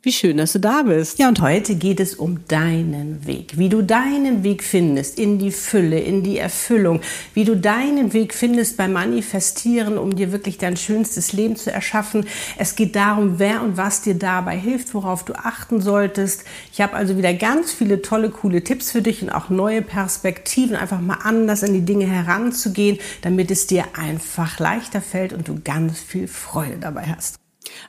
Wie 0.00 0.12
schön, 0.12 0.36
dass 0.36 0.52
du 0.52 0.60
da 0.60 0.82
bist. 0.82 1.18
Ja, 1.18 1.26
und 1.26 1.40
heute 1.40 1.74
geht 1.74 1.98
es 1.98 2.14
um 2.14 2.46
deinen 2.46 3.26
Weg. 3.26 3.58
Wie 3.58 3.68
du 3.68 3.82
deinen 3.82 4.44
Weg 4.44 4.62
findest 4.62 5.18
in 5.18 5.40
die 5.40 5.50
Fülle, 5.50 5.98
in 5.98 6.22
die 6.22 6.38
Erfüllung. 6.38 7.00
Wie 7.34 7.44
du 7.44 7.56
deinen 7.56 8.12
Weg 8.12 8.32
findest 8.32 8.76
beim 8.76 8.92
Manifestieren, 8.92 9.98
um 9.98 10.14
dir 10.14 10.30
wirklich 10.30 10.56
dein 10.56 10.76
schönstes 10.76 11.32
Leben 11.32 11.56
zu 11.56 11.72
erschaffen. 11.72 12.26
Es 12.56 12.76
geht 12.76 12.94
darum, 12.94 13.40
wer 13.40 13.60
und 13.60 13.76
was 13.76 14.00
dir 14.00 14.14
dabei 14.14 14.56
hilft, 14.56 14.94
worauf 14.94 15.24
du 15.24 15.32
achten 15.34 15.80
solltest. 15.80 16.44
Ich 16.72 16.80
habe 16.80 16.94
also 16.94 17.16
wieder 17.16 17.34
ganz 17.34 17.72
viele 17.72 18.00
tolle, 18.00 18.30
coole 18.30 18.62
Tipps 18.62 18.92
für 18.92 19.02
dich 19.02 19.20
und 19.22 19.30
auch 19.30 19.50
neue 19.50 19.82
Perspektiven, 19.82 20.76
einfach 20.76 21.00
mal 21.00 21.18
anders 21.24 21.64
an 21.64 21.72
die 21.72 21.84
Dinge 21.84 22.06
heranzugehen, 22.06 23.00
damit 23.22 23.50
es 23.50 23.66
dir 23.66 23.84
einfach 23.94 24.60
leichter 24.60 25.00
fällt 25.00 25.32
und 25.32 25.48
du 25.48 25.60
ganz 25.64 25.98
viel 25.98 26.28
Freude 26.28 26.76
dabei 26.80 27.02
hast. 27.16 27.40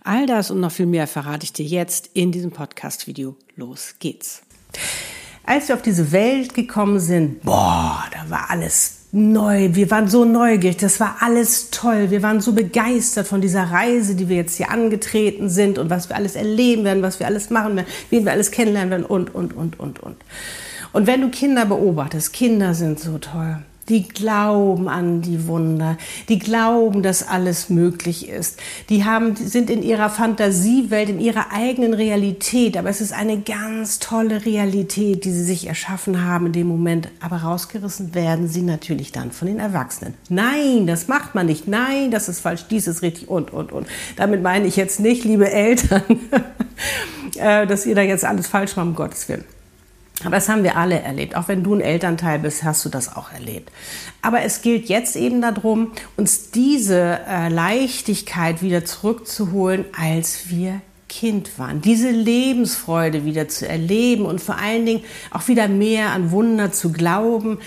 All 0.04 0.26
das 0.26 0.52
und 0.52 0.60
noch 0.60 0.72
viel 0.72 0.86
mehr 0.86 1.08
verrate 1.08 1.44
ich 1.44 1.54
dir 1.54 1.66
jetzt 1.66 2.10
in 2.14 2.32
diesem 2.32 2.52
Podcast-Video. 2.52 3.36
Los 3.56 3.96
geht's. 4.00 4.42
Als 5.46 5.68
wir 5.68 5.76
auf 5.76 5.82
diese 5.82 6.12
Welt 6.12 6.54
gekommen 6.54 7.00
sind, 7.00 7.42
boah, 7.42 8.04
da 8.12 8.30
war 8.30 8.50
alles 8.50 9.00
neu. 9.12 9.70
Wir 9.74 9.90
waren 9.90 10.08
so 10.08 10.26
neugierig. 10.26 10.78
Das 10.78 11.00
war 11.00 11.18
alles 11.22 11.72
toll. 11.72 12.12
Wir 12.12 12.22
waren 12.22 12.42
so 12.42 12.54
begeistert 12.54 13.28
von 13.28 13.42
dieser 13.42 13.64
Reise, 13.64 14.16
die 14.16 14.30
wir 14.30 14.36
jetzt 14.36 14.58
hier 14.58 14.70
angetreten 14.70 15.50
sind 15.50 15.80
und 15.80 15.90
was 15.90 16.10
wir 16.10 16.16
alles 16.16 16.36
erleben 16.36 16.84
werden, 16.84 17.02
was 17.02 17.20
wir 17.20 17.26
alles 17.26 17.50
machen 17.50 17.76
werden, 17.76 17.88
wen 18.10 18.26
wir 18.26 18.32
alles 18.32 18.52
kennenlernen 18.52 18.92
werden 18.92 19.06
und, 19.06 19.34
und, 19.34 19.56
und, 19.56 19.80
und, 19.80 20.00
und. 20.00 20.18
Und 20.92 21.08
wenn 21.08 21.22
du 21.22 21.30
Kinder 21.30 21.66
beobachtest, 21.66 22.34
Kinder 22.34 22.74
sind 22.74 23.00
so 23.00 23.18
toll 23.18 23.64
die 23.90 24.08
glauben 24.08 24.88
an 24.88 25.22
die 25.22 25.48
Wunder, 25.48 25.98
die 26.30 26.40
glauben, 26.40 27.04
dass 27.04 27.28
alles 27.28 27.70
möglich 27.70 28.30
ist. 28.30 28.60
Die 28.90 29.04
haben, 29.04 29.36
sind 29.36 29.70
in 29.70 29.84
ihrer 29.84 30.10
Fantasiewelt, 30.10 31.10
in 31.10 31.20
ihrer 31.20 31.52
eigenen 31.52 31.94
Realität, 31.94 32.78
aber 32.78 32.90
es 32.90 33.02
ist 33.02 33.14
eine 33.14 33.40
ganz 33.42 34.00
tolle 34.00 34.46
Realität, 34.46 35.26
die 35.26 35.32
sie 35.32 35.44
sich 35.44 35.68
erschaffen 35.68 36.24
haben 36.24 36.48
in 36.48 36.54
dem 36.54 36.68
Moment. 36.68 37.10
Aber 37.20 37.38
rausgerissen 37.38 38.14
werden 38.14 38.48
sie 38.48 38.62
natürlich 38.62 39.12
dann 39.12 39.32
von 39.32 39.48
den 39.48 39.60
Erwachsenen. 39.60 40.14
Nein, 40.30 40.88
das 40.88 41.08
macht 41.08 41.36
man 41.36 41.48
nicht. 41.48 41.68
Nein, 41.68 42.12
das 42.12 42.30
ist 42.30 42.40
falsch, 42.40 42.66
dies 42.70 42.88
ist 42.88 43.02
richtig 43.02 43.28
und, 43.30 43.52
und, 43.52 43.72
und. 43.72 43.88
Damit 44.16 44.44
meine 44.44 44.68
ich 44.68 44.76
jetzt 44.76 45.00
nicht, 45.00 45.24
liebe 45.24 45.52
Eltern, 45.52 46.04
äh, 47.38 47.66
dass 47.66 47.86
ihr 47.86 47.96
da 47.96 48.02
jetzt 48.02 48.26
alles 48.26 48.48
falsch 48.48 48.76
macht, 48.76 48.88
um 48.88 48.96
Gottes 48.96 49.28
Willen. 49.28 49.59
Aber 50.24 50.36
das 50.36 50.50
haben 50.50 50.64
wir 50.64 50.76
alle 50.76 51.00
erlebt. 51.00 51.36
Auch 51.36 51.48
wenn 51.48 51.64
du 51.64 51.74
ein 51.74 51.82
Elternteil 51.82 52.40
bist, 52.40 52.64
hast 52.64 52.84
du 52.84 52.90
das 52.90 53.16
auch 53.16 53.32
erlebt. 53.32 53.72
Aber 54.22 54.42
es 54.42 54.62
gilt 54.62 54.90
jetzt 54.90 55.16
eben 55.16 55.42
darum, 55.42 55.92
uns 56.18 56.52
diese 56.52 57.20
äh, 57.28 57.50
Leichtigkeit 57.50 58.62
wieder 58.62 58.84
zurückzuholen, 58.84 59.86
als 59.98 60.50
wir 60.50 60.82
Kind 61.08 61.58
waren. 61.58 61.82
Diese 61.82 62.10
Lebensfreude 62.10 63.26
wieder 63.26 63.48
zu 63.48 63.68
erleben 63.68 64.26
und 64.26 64.42
vor 64.42 64.58
allen 64.58 64.86
Dingen 64.86 65.04
auch 65.32 65.48
wieder 65.48 65.68
mehr 65.68 66.12
an 66.12 66.32
Wunder 66.32 66.72
zu 66.72 66.92
glauben. 66.92 67.60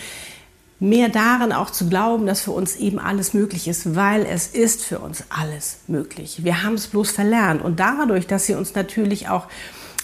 Mehr 0.78 1.08
darin 1.08 1.52
auch 1.52 1.70
zu 1.70 1.88
glauben, 1.88 2.26
dass 2.26 2.40
für 2.40 2.50
uns 2.50 2.76
eben 2.76 2.98
alles 2.98 3.34
möglich 3.34 3.68
ist, 3.68 3.94
weil 3.94 4.26
es 4.26 4.48
ist 4.48 4.84
für 4.84 4.98
uns 4.98 5.24
alles 5.28 5.78
möglich. 5.86 6.44
Wir 6.44 6.62
haben 6.62 6.74
es 6.74 6.88
bloß 6.88 7.12
verlernt. 7.12 7.62
Und 7.62 7.78
dadurch, 7.78 8.26
dass 8.26 8.46
sie 8.46 8.54
uns 8.54 8.74
natürlich 8.74 9.28
auch 9.28 9.46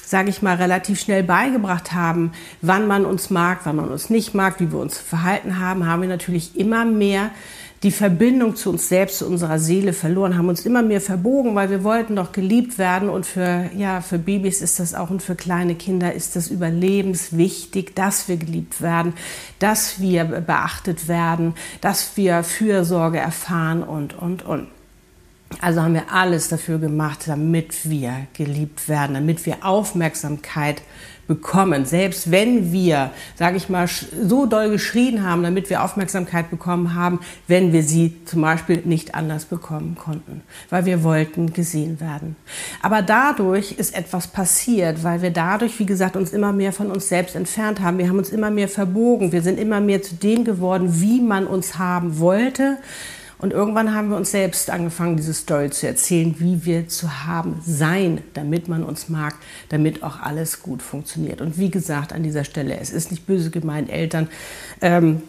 sage 0.08 0.30
ich 0.30 0.42
mal, 0.42 0.56
relativ 0.56 1.00
schnell 1.00 1.22
beigebracht 1.22 1.92
haben, 1.92 2.32
wann 2.62 2.86
man 2.86 3.04
uns 3.04 3.30
mag, 3.30 3.60
wann 3.64 3.76
man 3.76 3.88
uns 3.88 4.08
nicht 4.08 4.34
mag, 4.34 4.58
wie 4.60 4.72
wir 4.72 4.78
uns 4.78 4.96
verhalten 4.96 5.58
haben, 5.58 5.86
haben 5.86 6.02
wir 6.02 6.08
natürlich 6.08 6.56
immer 6.56 6.84
mehr 6.84 7.30
die 7.82 7.92
Verbindung 7.92 8.56
zu 8.56 8.70
uns 8.70 8.88
selbst, 8.88 9.18
zu 9.18 9.26
unserer 9.26 9.58
Seele 9.58 9.92
verloren, 9.92 10.36
haben 10.36 10.48
uns 10.48 10.66
immer 10.66 10.82
mehr 10.82 11.00
verbogen, 11.00 11.54
weil 11.54 11.70
wir 11.70 11.84
wollten 11.84 12.16
doch 12.16 12.32
geliebt 12.32 12.76
werden 12.78 13.08
und 13.08 13.24
für, 13.24 13.70
ja, 13.76 14.00
für 14.00 14.18
Babys 14.18 14.62
ist 14.62 14.80
das 14.80 14.94
auch 14.94 15.10
und 15.10 15.22
für 15.22 15.36
kleine 15.36 15.76
Kinder 15.76 16.12
ist 16.12 16.34
das 16.34 16.48
überlebenswichtig, 16.48 17.94
dass 17.94 18.28
wir 18.28 18.36
geliebt 18.36 18.80
werden, 18.80 19.12
dass 19.60 20.00
wir 20.00 20.24
beachtet 20.24 21.06
werden, 21.06 21.54
dass 21.80 22.16
wir 22.16 22.42
Fürsorge 22.42 23.18
erfahren 23.18 23.82
und, 23.84 24.18
und, 24.18 24.44
und. 24.44 24.66
Also 25.60 25.82
haben 25.82 25.94
wir 25.94 26.12
alles 26.12 26.48
dafür 26.48 26.78
gemacht, 26.78 27.24
damit 27.26 27.88
wir 27.88 28.26
geliebt 28.34 28.88
werden, 28.88 29.14
damit 29.14 29.44
wir 29.46 29.64
Aufmerksamkeit 29.64 30.82
bekommen. 31.28 31.84
Selbst 31.84 32.30
wenn 32.30 32.72
wir, 32.72 33.10
sage 33.36 33.56
ich 33.56 33.68
mal, 33.68 33.86
so 33.86 34.46
doll 34.46 34.70
geschrien 34.70 35.22
haben, 35.22 35.42
damit 35.42 35.70
wir 35.70 35.84
Aufmerksamkeit 35.84 36.50
bekommen 36.50 36.94
haben, 36.94 37.20
wenn 37.46 37.72
wir 37.72 37.82
sie 37.82 38.16
zum 38.24 38.40
Beispiel 38.40 38.82
nicht 38.84 39.14
anders 39.14 39.44
bekommen 39.44 39.94
konnten, 39.94 40.42
weil 40.70 40.86
wir 40.86 41.02
wollten 41.02 41.52
gesehen 41.52 42.00
werden. 42.00 42.34
Aber 42.82 43.02
dadurch 43.02 43.72
ist 43.72 43.94
etwas 43.94 44.26
passiert, 44.28 45.04
weil 45.04 45.22
wir 45.22 45.30
dadurch, 45.30 45.78
wie 45.78 45.86
gesagt, 45.86 46.16
uns 46.16 46.32
immer 46.32 46.52
mehr 46.52 46.72
von 46.72 46.90
uns 46.90 47.08
selbst 47.08 47.36
entfernt 47.36 47.80
haben. 47.80 47.98
Wir 47.98 48.08
haben 48.08 48.18
uns 48.18 48.30
immer 48.30 48.50
mehr 48.50 48.68
verbogen. 48.68 49.30
Wir 49.30 49.42
sind 49.42 49.58
immer 49.58 49.80
mehr 49.80 50.02
zu 50.02 50.14
dem 50.14 50.44
geworden, 50.44 51.00
wie 51.00 51.20
man 51.20 51.46
uns 51.46 51.78
haben 51.78 52.18
wollte 52.18 52.78
und 53.38 53.52
irgendwann 53.52 53.94
haben 53.94 54.10
wir 54.10 54.16
uns 54.16 54.30
selbst 54.30 54.70
angefangen, 54.70 55.16
diese 55.16 55.32
Story 55.32 55.70
zu 55.70 55.86
erzählen, 55.86 56.34
wie 56.38 56.64
wir 56.64 56.88
zu 56.88 57.24
haben 57.24 57.60
sein, 57.64 58.22
damit 58.34 58.68
man 58.68 58.82
uns 58.82 59.08
mag, 59.08 59.34
damit 59.68 60.02
auch 60.02 60.20
alles 60.20 60.62
gut 60.62 60.82
funktioniert. 60.82 61.40
Und 61.40 61.58
wie 61.58 61.70
gesagt, 61.70 62.12
an 62.12 62.22
dieser 62.22 62.44
Stelle, 62.44 62.78
es 62.78 62.90
ist 62.90 63.10
nicht 63.10 63.26
böse 63.26 63.50
gemeint, 63.50 63.90
Eltern. 63.90 64.28
Ähm, 64.80 65.22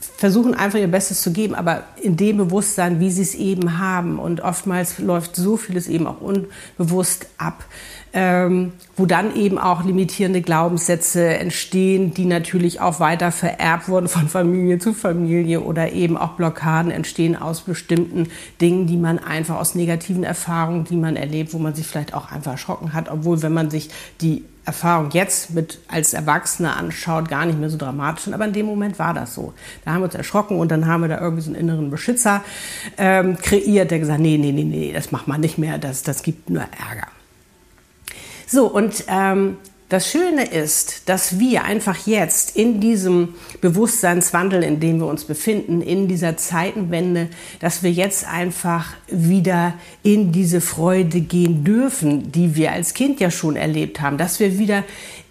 versuchen 0.00 0.54
einfach 0.54 0.78
ihr 0.78 0.88
Bestes 0.88 1.20
zu 1.22 1.32
geben, 1.32 1.54
aber 1.54 1.84
in 2.00 2.16
dem 2.16 2.38
Bewusstsein, 2.38 3.00
wie 3.00 3.10
sie 3.10 3.22
es 3.22 3.34
eben 3.34 3.78
haben. 3.78 4.18
Und 4.18 4.40
oftmals 4.40 4.98
läuft 4.98 5.36
so 5.36 5.56
vieles 5.56 5.88
eben 5.88 6.06
auch 6.06 6.20
unbewusst 6.20 7.26
ab, 7.36 7.64
ähm, 8.12 8.72
wo 8.96 9.06
dann 9.06 9.34
eben 9.36 9.58
auch 9.58 9.84
limitierende 9.84 10.40
Glaubenssätze 10.40 11.26
entstehen, 11.26 12.12
die 12.12 12.24
natürlich 12.24 12.80
auch 12.80 12.98
weiter 12.98 13.30
vererbt 13.30 13.88
wurden 13.88 14.08
von 14.08 14.28
Familie 14.28 14.78
zu 14.78 14.94
Familie 14.94 15.60
oder 15.60 15.92
eben 15.92 16.16
auch 16.16 16.32
Blockaden 16.32 16.90
entstehen 16.90 17.36
aus 17.36 17.60
bestimmten 17.60 18.28
Dingen, 18.60 18.86
die 18.86 18.96
man 18.96 19.18
einfach 19.18 19.56
aus 19.56 19.74
negativen 19.74 20.24
Erfahrungen, 20.24 20.84
die 20.84 20.96
man 20.96 21.16
erlebt, 21.16 21.52
wo 21.52 21.58
man 21.58 21.74
sich 21.74 21.86
vielleicht 21.86 22.14
auch 22.14 22.32
einfach 22.32 22.52
erschrocken 22.52 22.94
hat, 22.94 23.10
obwohl 23.10 23.42
wenn 23.42 23.52
man 23.52 23.70
sich 23.70 23.90
die 24.20 24.44
Erfahrung 24.64 25.10
jetzt 25.12 25.50
mit 25.50 25.78
als 25.88 26.12
Erwachsener 26.12 26.76
anschaut, 26.76 27.28
gar 27.28 27.46
nicht 27.46 27.58
mehr 27.58 27.70
so 27.70 27.78
dramatisch. 27.78 28.32
Aber 28.32 28.44
in 28.44 28.52
dem 28.52 28.66
Moment 28.66 28.98
war 28.98 29.14
das 29.14 29.34
so. 29.34 29.54
Da 29.84 29.92
haben 29.92 30.00
wir 30.00 30.04
uns 30.04 30.14
erschrocken 30.14 30.58
und 30.58 30.70
dann 30.70 30.86
haben 30.86 31.02
wir 31.02 31.08
da 31.08 31.20
irgendwie 31.20 31.42
so 31.42 31.50
einen 31.50 31.60
inneren 31.60 31.90
Beschützer 31.90 32.42
ähm, 32.98 33.36
kreiert, 33.38 33.90
der 33.90 33.98
gesagt, 33.98 34.20
nee, 34.20 34.36
nee, 34.36 34.52
nee, 34.52 34.64
nee, 34.64 34.92
das 34.92 35.12
macht 35.12 35.28
man 35.28 35.40
nicht 35.40 35.58
mehr, 35.58 35.78
das, 35.78 36.02
das 36.02 36.22
gibt 36.22 36.50
nur 36.50 36.62
Ärger. 36.62 37.08
So, 38.46 38.66
und 38.66 39.04
ähm, 39.08 39.56
das 39.90 40.08
Schöne 40.08 40.44
ist, 40.44 41.02
dass 41.08 41.40
wir 41.40 41.64
einfach 41.64 42.06
jetzt 42.06 42.56
in 42.56 42.80
diesem 42.80 43.34
Bewusstseinswandel, 43.60 44.62
in 44.62 44.78
dem 44.78 45.00
wir 45.00 45.06
uns 45.06 45.24
befinden, 45.24 45.82
in 45.82 46.06
dieser 46.06 46.36
Zeitenwende, 46.36 47.28
dass 47.58 47.82
wir 47.82 47.90
jetzt 47.90 48.24
einfach 48.26 48.94
wieder 49.08 49.74
in 50.04 50.30
diese 50.30 50.60
Freude 50.60 51.20
gehen 51.20 51.64
dürfen, 51.64 52.30
die 52.30 52.54
wir 52.54 52.70
als 52.70 52.94
Kind 52.94 53.18
ja 53.18 53.32
schon 53.32 53.56
erlebt 53.56 54.00
haben, 54.00 54.16
dass 54.16 54.38
wir 54.38 54.60
wieder 54.60 54.84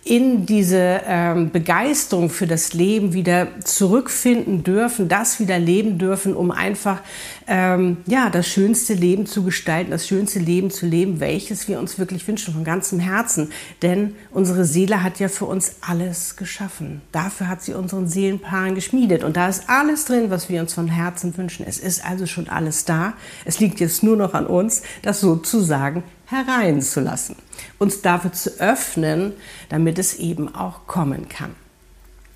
in 0.09 0.47
diese 0.47 1.01
ähm, 1.05 1.51
Begeisterung 1.51 2.31
für 2.31 2.47
das 2.47 2.73
Leben 2.73 3.13
wieder 3.13 3.47
zurückfinden 3.63 4.63
dürfen, 4.63 5.07
das 5.07 5.39
wieder 5.39 5.59
leben 5.59 5.99
dürfen, 5.99 6.35
um 6.35 6.49
einfach 6.49 7.01
ähm, 7.47 7.97
ja 8.07 8.31
das 8.31 8.47
schönste 8.47 8.95
Leben 8.95 9.27
zu 9.27 9.43
gestalten, 9.43 9.91
das 9.91 10.07
schönste 10.07 10.39
Leben 10.39 10.71
zu 10.71 10.87
leben, 10.87 11.19
welches 11.19 11.67
wir 11.67 11.77
uns 11.77 11.99
wirklich 11.99 12.27
wünschen 12.27 12.55
von 12.55 12.63
ganzem 12.63 12.99
Herzen. 12.99 13.51
Denn 13.83 14.15
unsere 14.31 14.65
Seele 14.65 15.03
hat 15.03 15.19
ja 15.19 15.27
für 15.27 15.45
uns 15.45 15.75
alles 15.81 16.35
geschaffen. 16.35 17.01
Dafür 17.11 17.47
hat 17.47 17.61
sie 17.61 17.75
unseren 17.75 18.07
Seelenpaaren 18.07 18.73
geschmiedet 18.73 19.23
und 19.23 19.37
da 19.37 19.47
ist 19.47 19.69
alles 19.69 20.05
drin, 20.05 20.31
was 20.31 20.49
wir 20.49 20.59
uns 20.61 20.73
von 20.73 20.87
Herzen 20.87 21.37
wünschen. 21.37 21.67
Es 21.67 21.77
ist 21.77 22.03
also 22.03 22.25
schon 22.25 22.49
alles 22.49 22.83
da. 22.83 23.13
Es 23.45 23.59
liegt 23.59 23.79
jetzt 23.79 24.01
nur 24.01 24.17
noch 24.17 24.33
an 24.33 24.47
uns, 24.47 24.81
das 25.03 25.19
sozusagen 25.19 26.03
hereinzulassen, 26.29 27.35
uns 27.77 28.01
dafür 28.01 28.31
zu 28.31 28.59
öffnen, 28.59 29.33
damit 29.69 29.99
es 29.99 30.15
eben 30.15 30.53
auch 30.53 30.87
kommen 30.87 31.27
kann. 31.29 31.55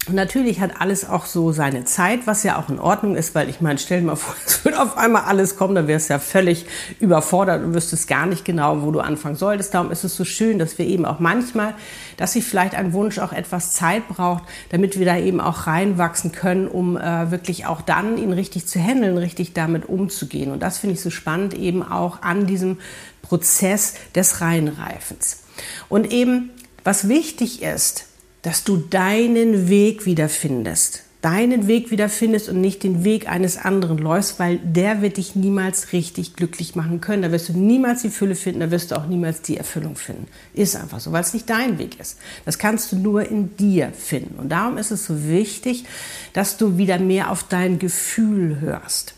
Und 0.06 0.16
natürlich 0.16 0.60
hat 0.60 0.82
alles 0.82 1.08
auch 1.08 1.26
so 1.26 1.54
seine 1.54 1.86
Zeit, 1.86 2.28
was 2.28 2.44
ja 2.44 2.60
auch 2.60 2.68
in 2.68 2.78
Ordnung 2.78 3.16
ist, 3.16 3.36
weil 3.36 3.48
ich 3.48 3.62
meine, 3.62 3.80
stell 3.80 4.02
dir 4.02 4.08
mal 4.08 4.16
vor, 4.18 4.36
es 4.46 4.66
würde 4.66 4.82
auf 4.82 4.98
einmal 4.98 5.24
alles 5.24 5.56
kommen, 5.56 5.76
dann 5.76 5.88
wärst 5.88 6.10
du 6.10 6.16
ja 6.16 6.20
völlig 6.20 6.66
überfordert 7.00 7.64
und 7.64 7.74
wüsstest 7.74 8.10
gar 8.10 8.26
nicht 8.26 8.44
genau, 8.44 8.82
wo 8.82 8.92
du 8.92 9.00
anfangen 9.00 9.36
solltest. 9.36 9.74
Darum 9.74 9.92
ist 9.92 10.04
es 10.04 10.16
so 10.16 10.26
schön, 10.26 10.60
dass 10.60 10.78
wir 10.78 10.86
eben 10.86 11.06
auch 11.06 11.20
manchmal, 11.20 11.74
dass 12.18 12.34
sich 12.34 12.44
vielleicht 12.44 12.76
ein 12.76 12.92
Wunsch 12.92 13.18
auch 13.18 13.32
etwas 13.32 13.72
Zeit 13.72 14.10
braucht, 14.10 14.44
damit 14.70 15.00
wir 15.00 15.06
da 15.06 15.18
eben 15.18 15.40
auch 15.40 15.68
reinwachsen 15.68 16.34
können, 16.34 16.68
um 16.68 16.98
äh, 16.98 17.32
wirklich 17.32 17.66
auch 17.66 17.82
dann 17.82 18.18
ihn 18.18 18.34
richtig 18.34 18.68
zu 18.68 18.80
handeln, 18.80 19.18
richtig 19.18 19.54
damit 19.54 19.88
umzugehen. 19.88 20.52
Und 20.52 20.62
das 20.62 20.80
finde 20.80 20.96
ich 20.96 21.02
so 21.02 21.12
spannend 21.12 21.54
eben 21.54 21.82
auch 21.82 22.22
an 22.24 22.46
diesem 22.46 22.78
Prozess 23.22 23.94
des 24.16 24.42
Reinreifens. 24.42 25.44
Und 25.88 26.12
eben, 26.12 26.50
was 26.84 27.08
wichtig 27.08 27.62
ist, 27.62 28.08
dass 28.44 28.64
du 28.64 28.78
deinen 28.78 29.70
Weg 29.70 30.06
wiederfindest. 30.06 31.04
Deinen 31.22 31.68
Weg 31.68 31.90
wiederfindest 31.90 32.50
und 32.50 32.60
nicht 32.60 32.84
den 32.84 33.06
Weg 33.06 33.30
eines 33.30 33.58
anderen 33.58 33.98
läufst, 33.98 34.40
weil 34.40 34.58
der 34.58 35.02
wird 35.02 35.16
dich 35.16 35.38
niemals 35.38 35.94
richtig 35.94 36.36
glücklich 36.36 36.76
machen 36.76 37.00
können. 37.00 37.22
Da 37.22 37.32
wirst 37.32 37.48
du 37.48 37.54
niemals 37.54 38.02
die 38.02 38.10
Fülle 38.10 38.36
finden, 38.36 38.60
da 38.60 38.72
wirst 38.72 38.92
du 38.92 38.98
auch 38.98 39.08
niemals 39.08 39.42
die 39.42 39.56
Erfüllung 39.56 39.96
finden. 39.96 40.28
Ist 40.54 40.76
einfach 40.76 41.00
so, 41.00 41.14
weil 41.14 41.22
es 41.22 41.34
nicht 41.34 41.50
dein 41.50 41.80
Weg 41.80 41.98
ist. 41.98 42.18
Das 42.44 42.60
kannst 42.60 42.92
du 42.92 42.98
nur 42.98 43.26
in 43.26 43.56
dir 43.56 43.94
finden. 43.98 44.38
Und 44.38 44.50
darum 44.50 44.78
ist 44.78 44.92
es 44.92 45.06
so 45.06 45.26
wichtig, 45.30 45.86
dass 46.34 46.58
du 46.58 46.78
wieder 46.78 47.00
mehr 47.00 47.32
auf 47.32 47.44
dein 47.44 47.80
Gefühl 47.80 48.60
hörst. 48.60 49.14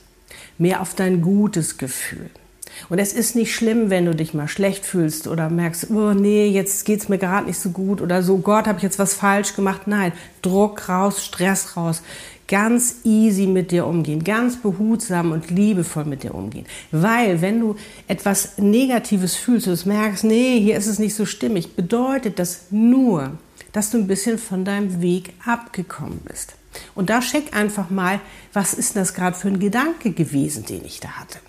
Mehr 0.60 0.82
auf 0.82 0.94
dein 0.94 1.24
gutes 1.24 1.80
Gefühl. 1.80 2.30
Und 2.90 3.00
es 3.00 3.14
ist 3.14 3.36
nicht 3.36 3.54
schlimm, 3.54 3.90
wenn 3.90 4.06
du 4.06 4.16
dich 4.16 4.34
mal 4.34 4.48
schlecht 4.48 4.86
fühlst 4.86 5.28
oder 5.28 5.50
merkst, 5.50 5.90
oh 5.92 6.14
nee, 6.14 6.48
jetzt 6.48 6.86
geht's 6.86 7.10
mir 7.10 7.18
gerade 7.18 7.48
nicht 7.48 7.60
so 7.60 7.70
gut 7.70 8.02
oder 8.02 8.22
so, 8.22 8.38
Gott, 8.38 8.68
habe 8.68 8.78
ich 8.78 8.84
jetzt 8.84 9.00
was 9.00 9.14
falsch 9.14 9.56
gemacht? 9.56 9.82
Nein, 9.88 10.12
Druck 10.42 10.88
raus, 10.90 11.24
Stress 11.24 11.78
raus. 11.78 12.02
Ganz 12.48 12.98
easy 13.04 13.48
mit 13.48 13.72
dir 13.72 13.88
umgehen, 13.88 14.24
ganz 14.24 14.62
behutsam 14.62 15.32
und 15.32 15.50
liebevoll 15.50 16.06
mit 16.06 16.22
dir 16.22 16.36
umgehen. 16.36 16.68
Weil, 16.92 17.42
wenn 17.42 17.60
du 17.60 17.76
etwas 18.08 18.60
Negatives 18.60 19.36
fühlst, 19.36 19.68
und 19.68 19.86
merkst, 19.88 20.24
nee, 20.26 20.60
hier 20.60 20.78
ist 20.78 20.86
es 20.86 21.00
nicht 21.00 21.16
so 21.16 21.26
stimmig, 21.26 21.76
bedeutet 21.76 22.38
das 22.38 22.68
nur, 22.70 23.32
dass 23.72 23.90
du 23.90 23.98
ein 23.98 24.06
bisschen 24.06 24.38
von 24.38 24.64
deinem 24.64 25.02
Weg 25.02 25.34
abgekommen 25.44 26.20
bist. 26.24 26.54
Und 26.94 27.10
da 27.10 27.22
check 27.22 27.56
einfach 27.56 27.90
mal, 27.90 28.20
was 28.54 28.76
ist 28.76 28.96
das 28.96 29.16
gerade 29.16 29.36
für 29.36 29.48
ein 29.48 29.60
Gedanke 29.60 30.12
gewesen, 30.12 30.66
den 30.66 30.86
ich 30.86 31.00
da 31.00 31.10
hatte 31.10 31.40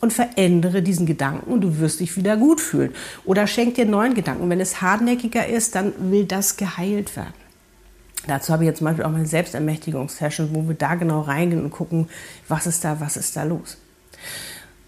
und 0.00 0.12
verändere 0.12 0.82
diesen 0.82 1.06
Gedanken 1.06 1.50
und 1.50 1.62
du 1.62 1.78
wirst 1.78 2.00
dich 2.00 2.16
wieder 2.16 2.36
gut 2.36 2.60
fühlen. 2.60 2.92
Oder 3.24 3.46
schenk 3.46 3.74
dir 3.74 3.86
neuen 3.86 4.14
Gedanken. 4.14 4.48
Wenn 4.50 4.60
es 4.60 4.80
hartnäckiger 4.80 5.46
ist, 5.46 5.74
dann 5.74 5.92
will 6.10 6.24
das 6.24 6.56
geheilt 6.56 7.16
werden. 7.16 7.34
Dazu 8.26 8.52
habe 8.52 8.64
ich 8.64 8.68
jetzt 8.68 8.78
zum 8.78 8.86
Beispiel 8.86 9.04
auch 9.04 9.10
meine 9.10 9.26
Selbstermächtigungssession, 9.26 10.50
wo 10.52 10.66
wir 10.66 10.74
da 10.74 10.96
genau 10.96 11.20
reingehen 11.20 11.62
und 11.62 11.70
gucken, 11.70 12.08
was 12.48 12.66
ist 12.66 12.84
da, 12.84 13.00
was 13.00 13.16
ist 13.16 13.36
da 13.36 13.44
los. 13.44 13.78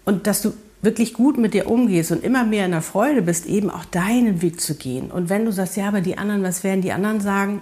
Und 0.03 0.27
dass 0.27 0.41
du 0.41 0.53
wirklich 0.81 1.13
gut 1.13 1.37
mit 1.37 1.53
dir 1.53 1.69
umgehst 1.69 2.11
und 2.11 2.23
immer 2.23 2.43
mehr 2.43 2.65
in 2.65 2.71
der 2.71 2.81
Freude 2.81 3.21
bist, 3.21 3.45
eben 3.45 3.69
auch 3.69 3.85
deinen 3.85 4.41
Weg 4.41 4.61
zu 4.61 4.75
gehen. 4.75 5.11
Und 5.11 5.29
wenn 5.29 5.45
du 5.45 5.51
sagst, 5.51 5.77
ja, 5.77 5.87
aber 5.87 6.01
die 6.01 6.17
anderen, 6.17 6.43
was 6.43 6.63
werden 6.63 6.81
die 6.81 6.91
anderen 6.91 7.21
sagen? 7.21 7.61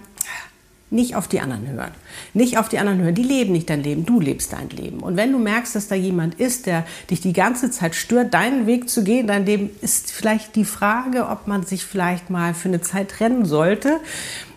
Nicht 0.89 1.15
auf 1.15 1.27
die 1.27 1.41
anderen 1.41 1.67
hören. 1.67 1.91
Nicht 2.33 2.57
auf 2.57 2.69
die 2.69 2.79
anderen 2.79 3.01
hören. 3.01 3.15
Die 3.15 3.23
leben 3.23 3.53
nicht 3.53 3.69
dein 3.69 3.83
Leben, 3.83 4.05
du 4.05 4.19
lebst 4.19 4.53
dein 4.53 4.69
Leben. 4.69 4.99
Und 4.99 5.17
wenn 5.17 5.31
du 5.31 5.39
merkst, 5.39 5.75
dass 5.75 5.87
da 5.87 5.95
jemand 5.95 6.35
ist, 6.35 6.65
der 6.65 6.85
dich 7.09 7.21
die 7.21 7.33
ganze 7.33 7.71
Zeit 7.71 7.95
stört, 7.95 8.33
deinen 8.33 8.67
Weg 8.67 8.89
zu 8.89 9.03
gehen, 9.03 9.27
dein 9.27 9.45
Leben, 9.45 9.69
ist 9.81 10.11
vielleicht 10.11 10.55
die 10.55 10.65
Frage, 10.65 11.27
ob 11.27 11.47
man 11.47 11.63
sich 11.63 11.83
vielleicht 11.83 12.29
mal 12.29 12.53
für 12.53 12.69
eine 12.69 12.81
Zeit 12.81 13.09
trennen 13.09 13.45
sollte 13.45 13.99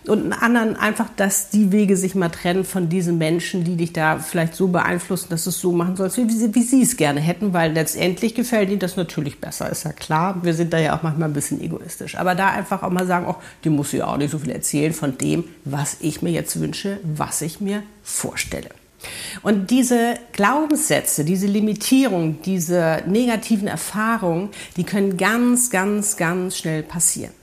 und 0.07 0.33
anderen 0.33 0.75
einfach, 0.75 1.09
dass 1.15 1.49
die 1.49 1.71
Wege 1.71 1.95
sich 1.95 2.15
mal 2.15 2.29
trennen 2.29 2.63
von 2.63 2.89
diesen 2.89 3.19
Menschen, 3.19 3.63
die 3.63 3.75
dich 3.75 3.93
da 3.93 4.17
vielleicht 4.17 4.55
so 4.55 4.67
beeinflussen, 4.67 5.27
dass 5.29 5.43
du 5.43 5.51
es 5.51 5.59
so 5.59 5.71
machen 5.71 5.95
sollst, 5.95 6.17
wie, 6.17 6.29
sie, 6.29 6.55
wie 6.55 6.63
sie 6.63 6.81
es 6.81 6.97
gerne 6.97 7.19
hätten, 7.19 7.53
weil 7.53 7.73
letztendlich 7.73 8.33
gefällt 8.33 8.69
ihnen 8.69 8.79
das 8.79 8.97
natürlich 8.97 9.39
besser, 9.39 9.69
ist 9.69 9.83
ja 9.83 9.91
klar. 9.91 10.39
Wir 10.41 10.55
sind 10.55 10.73
da 10.73 10.79
ja 10.79 10.97
auch 10.97 11.03
manchmal 11.03 11.29
ein 11.29 11.33
bisschen 11.33 11.61
egoistisch. 11.61 12.17
Aber 12.17 12.33
da 12.33 12.49
einfach 12.49 12.81
auch 12.81 12.89
mal 12.89 13.05
sagen, 13.05 13.27
oh, 13.29 13.35
die 13.63 13.69
muss 13.69 13.91
ja 13.91 14.07
auch 14.07 14.17
nicht 14.17 14.31
so 14.31 14.39
viel 14.39 14.49
erzählen 14.49 14.91
von 14.91 15.19
dem, 15.19 15.43
was 15.65 15.97
ich 15.99 16.23
mir 16.23 16.31
jetzt 16.31 16.59
wünsche, 16.59 16.99
was 17.03 17.40
ich 17.41 17.61
mir 17.61 17.83
vorstelle. 18.03 18.69
Und 19.41 19.71
diese 19.71 20.15
Glaubenssätze, 20.31 21.25
diese 21.25 21.47
Limitierung, 21.47 22.41
diese 22.43 23.03
negativen 23.07 23.67
Erfahrungen, 23.67 24.49
die 24.77 24.83
können 24.83 25.17
ganz, 25.17 25.69
ganz, 25.69 26.17
ganz 26.17 26.57
schnell 26.57 26.83
passieren. 26.83 27.33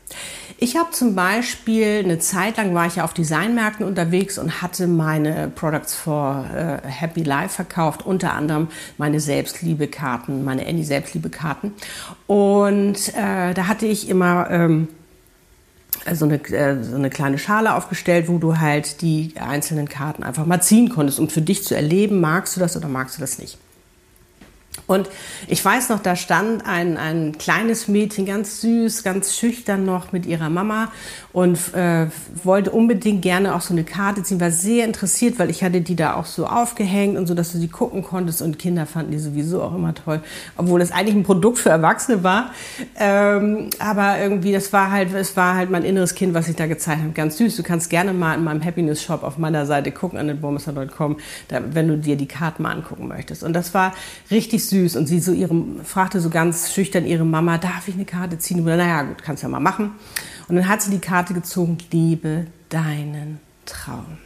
Ich 0.60 0.76
habe 0.76 0.90
zum 0.90 1.14
Beispiel 1.14 2.00
eine 2.02 2.18
Zeit 2.18 2.56
lang 2.56 2.74
war 2.74 2.86
ich 2.86 2.96
ja 2.96 3.04
auf 3.04 3.14
Designmärkten 3.14 3.86
unterwegs 3.86 4.38
und 4.38 4.60
hatte 4.60 4.88
meine 4.88 5.52
Products 5.54 5.94
for 5.94 6.46
äh, 6.52 6.84
Happy 6.84 7.22
Life 7.22 7.54
verkauft, 7.54 8.04
unter 8.04 8.32
anderem 8.32 8.66
meine 8.96 9.20
Selbstliebekarten, 9.20 10.44
meine 10.44 10.66
Annie 10.66 10.82
Selbstliebekarten. 10.82 11.74
Und 12.26 13.14
äh, 13.14 13.54
da 13.54 13.68
hatte 13.68 13.86
ich 13.86 14.08
immer 14.08 14.50
ähm, 14.50 14.88
so 16.12 16.24
eine, 16.24 16.36
äh, 16.50 16.82
so 16.82 16.96
eine 16.96 17.10
kleine 17.10 17.38
Schale 17.38 17.74
aufgestellt, 17.74 18.28
wo 18.28 18.38
du 18.38 18.58
halt 18.58 19.02
die 19.02 19.34
einzelnen 19.38 19.88
Karten 19.88 20.22
einfach 20.22 20.46
mal 20.46 20.60
ziehen 20.60 20.88
konntest, 20.88 21.18
um 21.18 21.28
für 21.28 21.42
dich 21.42 21.64
zu 21.64 21.74
erleben, 21.74 22.20
magst 22.20 22.56
du 22.56 22.60
das 22.60 22.76
oder 22.76 22.88
magst 22.88 23.16
du 23.16 23.20
das 23.20 23.38
nicht. 23.38 23.58
Und 24.86 25.08
ich 25.46 25.64
weiß 25.64 25.88
noch, 25.90 26.00
da 26.00 26.16
stand 26.16 26.66
ein, 26.66 26.96
ein 26.96 27.38
kleines 27.38 27.88
Mädchen, 27.88 28.26
ganz 28.26 28.60
süß, 28.60 29.02
ganz 29.02 29.36
schüchtern 29.36 29.84
noch 29.84 30.12
mit 30.12 30.26
ihrer 30.26 30.50
Mama 30.50 30.90
und 31.32 31.74
äh, 31.74 32.06
wollte 32.42 32.70
unbedingt 32.70 33.22
gerne 33.22 33.54
auch 33.54 33.60
so 33.60 33.74
eine 33.74 33.84
Karte 33.84 34.22
ziehen, 34.22 34.40
war 34.40 34.50
sehr 34.50 34.84
interessiert, 34.84 35.38
weil 35.38 35.50
ich 35.50 35.62
hatte 35.62 35.80
die 35.80 35.94
da 35.94 36.14
auch 36.14 36.26
so 36.26 36.46
aufgehängt 36.46 37.16
und 37.16 37.26
so, 37.26 37.34
dass 37.34 37.52
du 37.52 37.58
die 37.58 37.68
gucken 37.68 38.02
konntest 38.02 38.42
und 38.42 38.58
Kinder 38.58 38.86
fanden 38.86 39.12
die 39.12 39.18
sowieso 39.18 39.62
auch 39.62 39.74
immer 39.74 39.94
toll, 39.94 40.20
obwohl 40.56 40.80
das 40.80 40.90
eigentlich 40.90 41.14
ein 41.14 41.22
Produkt 41.22 41.58
für 41.58 41.70
Erwachsene 41.70 42.24
war. 42.24 42.52
Ähm, 42.98 43.70
aber 43.78 44.18
irgendwie, 44.18 44.52
das 44.52 44.72
war 44.72 44.90
halt, 44.90 45.12
es 45.14 45.36
war 45.36 45.54
halt 45.54 45.70
mein 45.70 45.84
inneres 45.84 46.14
Kind, 46.14 46.34
was 46.34 46.48
ich 46.48 46.56
da 46.56 46.66
gezeigt 46.66 47.02
habe. 47.02 47.12
Ganz 47.12 47.36
süß. 47.36 47.56
Du 47.56 47.62
kannst 47.62 47.90
gerne 47.90 48.12
mal 48.12 48.34
in 48.34 48.44
meinem 48.44 48.64
Happiness 48.64 49.02
Shop 49.02 49.22
auf 49.22 49.38
meiner 49.38 49.66
Seite 49.66 49.92
gucken, 49.92 50.18
an 50.18 50.28
den 50.28 50.40
Bomesser.com, 50.40 51.18
wenn 51.48 51.88
du 51.88 51.98
dir 51.98 52.16
die 52.16 52.26
Karten 52.26 52.62
mal 52.62 52.72
angucken 52.72 53.08
möchtest. 53.08 53.42
Und 53.42 53.52
das 53.52 53.74
war 53.74 53.94
richtig 54.30 54.64
süß. 54.68 54.96
Und 54.96 55.06
sie 55.06 55.20
so 55.20 55.32
ihrem, 55.32 55.84
fragte 55.84 56.20
so 56.20 56.30
ganz 56.30 56.72
schüchtern 56.72 57.06
ihre 57.06 57.24
Mama, 57.24 57.58
darf 57.58 57.88
ich 57.88 57.94
eine 57.94 58.04
Karte 58.04 58.38
ziehen? 58.38 58.60
Und 58.60 58.66
naja, 58.66 59.02
gut, 59.02 59.22
kannst 59.22 59.42
ja 59.42 59.48
mal 59.48 59.60
machen. 59.60 59.92
Und 60.48 60.56
dann 60.56 60.68
hat 60.68 60.82
sie 60.82 60.90
die 60.90 60.98
Karte 60.98 61.34
gezogen, 61.34 61.78
liebe 61.90 62.46
deinen 62.68 63.40
Traum. 63.66 64.18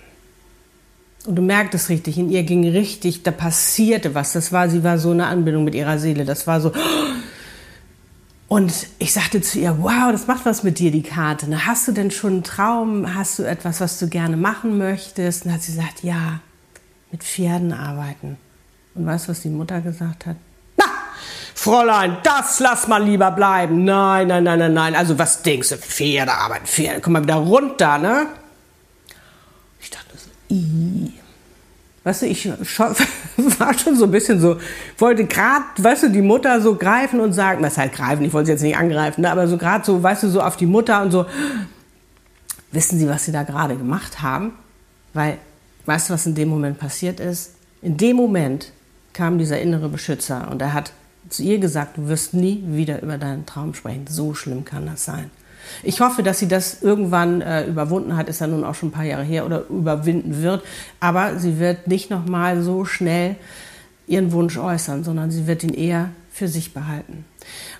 Und 1.27 1.37
du 1.37 1.43
merktest 1.43 1.89
richtig, 1.89 2.19
in 2.19 2.31
ihr 2.31 2.43
ging 2.43 2.69
richtig, 2.69 3.23
da 3.23 3.31
passierte 3.31 4.15
was. 4.15 4.33
Das 4.33 4.51
war, 4.51 4.69
sie 4.69 4.83
war 4.83 4.99
so 4.99 5.13
eine 5.13 5.27
Anbindung 5.27 5.65
mit 5.65 5.75
ihrer 5.75 5.99
Seele. 5.99 6.25
Das 6.25 6.47
war 6.47 6.61
so. 6.61 6.73
Und 8.49 8.89
ich 8.99 9.15
sagte 9.15 9.41
zu 9.41 9.61
ihr, 9.61 9.79
wow, 9.81 10.13
das 10.13 10.27
macht 10.27 10.45
was 10.45 10.63
mit 10.63 10.79
dir, 10.79 10.91
die 10.91 11.03
Karte. 11.03 11.47
Hast 11.65 11.89
du 11.89 11.93
denn 11.93 12.11
schon 12.11 12.33
einen 12.33 12.43
Traum? 12.43 13.15
Hast 13.15 13.39
du 13.39 13.45
etwas, 13.45 13.81
was 13.81 13.99
du 13.99 14.09
gerne 14.09 14.37
machen 14.37 14.77
möchtest? 14.77 15.45
Und 15.45 15.49
dann 15.49 15.55
hat 15.55 15.63
sie 15.63 15.73
gesagt, 15.73 16.03
ja, 16.03 16.41
mit 17.11 17.23
Pferden 17.23 17.73
arbeiten. 17.73 18.37
Und 18.95 19.07
weißt 19.07 19.27
du, 19.27 19.31
was 19.31 19.41
die 19.41 19.49
Mutter 19.49 19.81
gesagt 19.81 20.27
hat? 20.27 20.37
Fräulein, 21.63 22.17
das 22.25 22.59
lass 22.59 22.89
mal 22.89 23.05
lieber 23.05 23.31
bleiben. 23.31 23.85
Nein, 23.85 24.27
nein, 24.27 24.43
nein, 24.43 24.59
nein, 24.59 24.75
nein. 24.75 24.97
Also 24.97 25.17
was 25.17 25.43
denkst 25.43 25.69
du? 25.69 25.77
Pferde 25.77 26.33
arbeiten, 26.33 26.67
Pferde. 26.67 27.01
Komm 27.01 27.13
mal 27.13 27.23
wieder 27.23 27.37
runter, 27.37 27.99
ne? 27.99 28.27
Ich 29.81 29.89
dachte 29.89 30.09
so, 30.17 30.29
ii. 30.51 31.13
Weißt 32.03 32.23
du, 32.23 32.27
ich 32.27 32.49
war 33.61 33.79
schon 33.79 33.97
so 33.97 34.07
ein 34.07 34.11
bisschen 34.11 34.41
so, 34.41 34.59
wollte 34.99 35.25
gerade, 35.25 35.65
weißt 35.79 36.03
du, 36.03 36.11
die 36.11 36.21
Mutter 36.21 36.61
so 36.61 36.75
greifen 36.75 37.21
und 37.21 37.33
sagen, 37.33 37.63
was 37.63 37.79
halt 37.79 37.93
greifen, 37.93 38.25
ich 38.25 38.33
wollte 38.33 38.47
sie 38.47 38.53
jetzt 38.55 38.63
nicht 38.63 38.77
angreifen, 38.77 39.21
ne, 39.21 39.31
aber 39.31 39.47
so 39.47 39.57
gerade 39.57 39.85
so, 39.85 40.03
weißt 40.03 40.25
du, 40.25 40.29
so 40.31 40.41
auf 40.41 40.57
die 40.57 40.67
Mutter 40.67 41.01
und 41.01 41.13
so, 41.13 41.27
wissen 42.73 42.99
Sie, 42.99 43.09
was 43.09 43.25
Sie 43.25 43.31
da 43.31 43.45
gerade 43.45 43.77
gemacht 43.77 44.21
haben? 44.21 44.55
Weil, 45.15 45.39
weißt 45.87 46.11
du, 46.11 46.15
was 46.15 46.27
in 46.27 46.35
dem 46.35 46.49
Moment 46.49 46.81
passiert 46.81 47.21
ist? 47.21 47.53
In 47.83 47.97
dem 47.97 48.17
Moment 48.17 48.73
kam 49.13 49.39
dieser 49.39 49.61
innere 49.61 49.89
Beschützer 49.89 50.49
und 50.51 50.63
er 50.63 50.73
hat 50.73 50.93
zu 51.29 51.43
ihr 51.43 51.59
gesagt, 51.59 51.97
du 51.97 52.09
wirst 52.09 52.35
nie 52.35 52.63
wieder 52.67 53.03
über 53.03 53.19
deinen 53.19 53.47
Traum 53.47 53.75
sprechen. 53.75 54.07
So 54.09 54.35
schlimm 54.35 54.65
kann 54.65 54.87
das 54.87 55.05
sein. 55.05 55.31
Ich 55.83 56.01
hoffe, 56.01 56.23
dass 56.23 56.39
sie 56.39 56.49
das 56.49 56.83
irgendwann 56.83 57.41
äh, 57.41 57.67
überwunden 57.67 58.17
hat, 58.17 58.29
ist 58.29 58.41
ja 58.41 58.47
nun 58.47 58.65
auch 58.65 58.75
schon 58.75 58.89
ein 58.89 58.93
paar 58.93 59.05
Jahre 59.05 59.23
her, 59.23 59.47
oder 59.47 59.65
überwinden 59.69 60.43
wird. 60.43 60.63
Aber 61.01 61.39
sie 61.39 61.59
wird 61.59 61.87
nicht 61.87 62.11
nochmal 62.11 62.63
so 62.63 62.85
schnell 62.85 63.37
ihren 64.07 64.33
Wunsch 64.33 64.59
äußern, 64.59 65.05
sondern 65.05 65.31
sie 65.31 65.47
wird 65.47 65.63
ihn 65.63 65.75
eher 65.75 66.11
für 66.33 66.49
sich 66.49 66.75
behalten. 66.75 67.25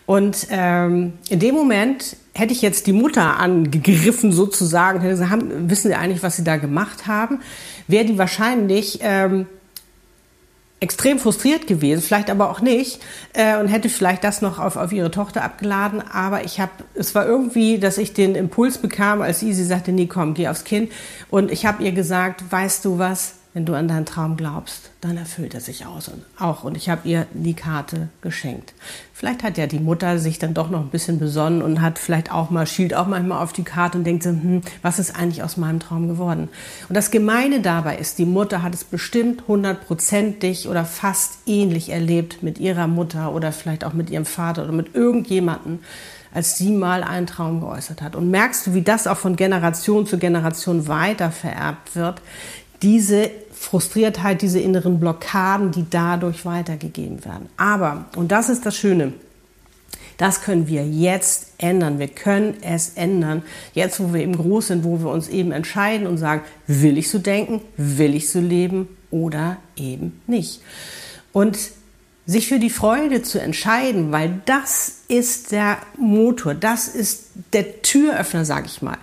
Und 0.07 0.47
ähm, 0.51 1.15
in 1.29 1.41
dem 1.41 1.55
Moment 1.55 2.17
hätte 2.35 2.53
ich 2.53 2.63
jetzt 2.63 2.87
die 2.87 2.93
Mutter 2.93 3.39
angegriffen 3.39 4.33
sozusagen, 4.33 5.01
hätte 5.01 5.13
gesagt, 5.13 5.31
haben, 5.31 5.71
wissen 5.71 5.89
Sie 5.89 5.95
eigentlich, 5.95 6.23
was 6.23 6.37
Sie 6.37 6.45
da 6.45 6.57
gemacht 6.57 7.07
haben, 7.07 7.41
wäre 7.89 8.05
die 8.05 8.19
wahrscheinlich... 8.19 9.01
Ähm, 9.03 9.47
extrem 10.83 11.21
frustriert 11.21 11.69
gewesen, 11.69 12.03
vielleicht 12.03 12.29
aber 12.29 12.51
auch 12.51 12.61
nicht 12.61 13.01
äh, 13.35 13.57
und 13.59 13.69
hätte 13.69 13.89
vielleicht 13.89 14.25
das 14.25 14.43
noch 14.43 14.59
auf, 14.59 14.77
auf 14.77 14.93
ihre 14.93 15.13
Tochter 15.13 15.45
abgeladen. 15.45 16.03
Aber 16.03 16.45
ich 16.45 16.61
habe, 16.61 16.73
es 16.95 17.15
war 17.15 17.25
irgendwie, 17.25 17.79
dass 17.79 17.99
ich 17.99 18.13
den 18.13 18.35
Impuls 18.35 18.79
bekam, 18.79 19.23
als 19.23 19.41
sie, 19.41 19.53
sagte, 19.55 19.93
nee, 19.93 20.07
komm, 20.07 20.35
geh 20.35 20.49
aufs 20.49 20.65
Kind. 20.65 20.91
Und 21.31 21.53
ich 21.53 21.67
habe 21.67 21.85
ihr 21.85 21.93
gesagt, 21.93 22.43
weißt 22.51 22.85
du 22.85 22.99
was, 22.99 23.35
wenn 23.55 23.67
du 23.67 23.75
an 23.75 23.87
deinen 23.87 24.07
Traum 24.07 24.37
glaubst, 24.37 24.91
dann 25.03 25.19
erfüllt 25.19 25.53
er 25.53 25.61
sich 25.61 25.85
aus 25.85 26.09
und 26.09 26.23
auch. 26.39 26.65
Und 26.65 26.77
ich 26.77 26.89
habe 26.89 27.07
ihr 27.07 27.27
die 27.35 27.53
Karte 27.53 28.09
geschenkt. 28.23 28.73
Vielleicht 29.13 29.43
hat 29.43 29.59
ja 29.59 29.67
die 29.67 29.79
Mutter 29.79 30.19
sich 30.19 30.39
dann 30.39 30.55
doch 30.55 30.71
noch 30.71 30.81
ein 30.81 30.89
bisschen 30.89 31.19
besonnen 31.19 31.61
und 31.61 31.83
hat 31.83 31.99
vielleicht 31.99 32.33
auch 32.33 32.49
mal, 32.49 32.67
schielt 32.67 32.95
auch 32.95 33.07
manchmal 33.07 33.43
auf 33.43 33.53
die 33.53 33.63
Karte 33.63 33.99
und 33.99 34.05
denkt 34.05 34.23
so, 34.23 34.31
hm, 34.31 34.63
was 34.81 34.99
ist 34.99 35.15
eigentlich 35.15 35.43
aus 35.43 35.59
meinem 35.59 35.81
Traum 35.81 36.09
geworden? 36.09 36.49
Und 36.89 36.97
das 36.97 37.11
Gemeine 37.11 37.61
dabei 37.61 37.99
ist, 37.99 38.19
die 38.19 38.25
Mutter 38.25 38.63
hat 38.63 38.75
es 38.75 38.85
bestimmt 38.85 39.47
hundertprozentig 39.47 40.69
oder 40.69 40.87
fast 40.87 41.41
ähnlich 41.47 41.91
erlebt 41.91 42.43
mit 42.43 42.59
ihrer 42.59 42.87
Mutter 42.87 43.35
oder 43.35 43.53
vielleicht 43.53 43.85
auch 43.85 43.93
mit 43.93 44.09
ihrem 44.09 44.25
Vater 44.25 44.65
oder 44.65 44.73
mit 44.73 44.95
irgendjemandem 44.95 45.81
als 46.35 46.57
sie 46.57 46.71
mal 46.71 47.05
einen 47.05 47.27
Traum 47.27 47.61
geäußert 47.61 48.01
hat. 48.01 48.17
Und 48.17 48.31
merkst 48.31 48.67
du, 48.67 48.75
wie 48.75 48.83
das 48.83 49.07
auch 49.07 49.19
von 49.19 49.37
Generation 49.37 50.07
zu 50.07 50.19
Generation 50.19 50.89
weiter 50.89 51.31
vererbt 51.31 51.95
wird? 51.95 52.23
Diese 52.83 53.31
Frustriertheit, 53.53 54.43
diese 54.43 54.59
inneren 54.61 54.99
Blockaden, 54.99 55.71
die 55.71 55.87
dadurch 55.89 56.45
weitergegeben 56.45 57.25
werden. 57.25 57.49
Aber, 57.57 58.07
und 58.17 58.33
das 58.33 58.49
ist 58.49 58.67
das 58.67 58.77
Schöne, 58.77 59.13
das 60.19 60.43
können 60.43 60.69
wir 60.69 60.87
jetzt 60.87 61.53
ändern. 61.59 61.99
Wir 61.99 62.09
können 62.09 62.55
es 62.63 62.91
ändern. 62.91 63.43
Jetzt, 63.73 63.99
wo 63.99 64.13
wir 64.13 64.21
eben 64.21 64.37
groß 64.37 64.69
sind, 64.69 64.85
wo 64.85 65.01
wir 65.01 65.11
uns 65.11 65.29
eben 65.29 65.53
entscheiden 65.53 66.07
und 66.07 66.19
sagen, 66.19 66.43
will 66.67 66.99
ich 66.99 67.09
so 67.09 67.19
denken, 67.19 67.61
will 67.77 68.15
ich 68.15 68.31
so 68.31 68.41
leben 68.41 68.89
oder 69.11 69.57
eben 69.77 70.21
nicht. 70.27 70.61
Und 71.33 71.59
sich 72.27 72.47
für 72.47 72.59
die 72.59 72.71
Freude 72.71 73.23
zu 73.23 73.41
entscheiden, 73.41 74.13
weil 74.13 74.41
das 74.45 75.01
ist 75.09 75.51
der 75.51 75.79
Motor, 75.99 76.55
das 76.55 76.89
ist 76.89 77.31
der 77.53 77.83
Türöffner, 77.83 78.45
sage 78.45 78.67
ich 78.67 78.81
mal 78.83 78.99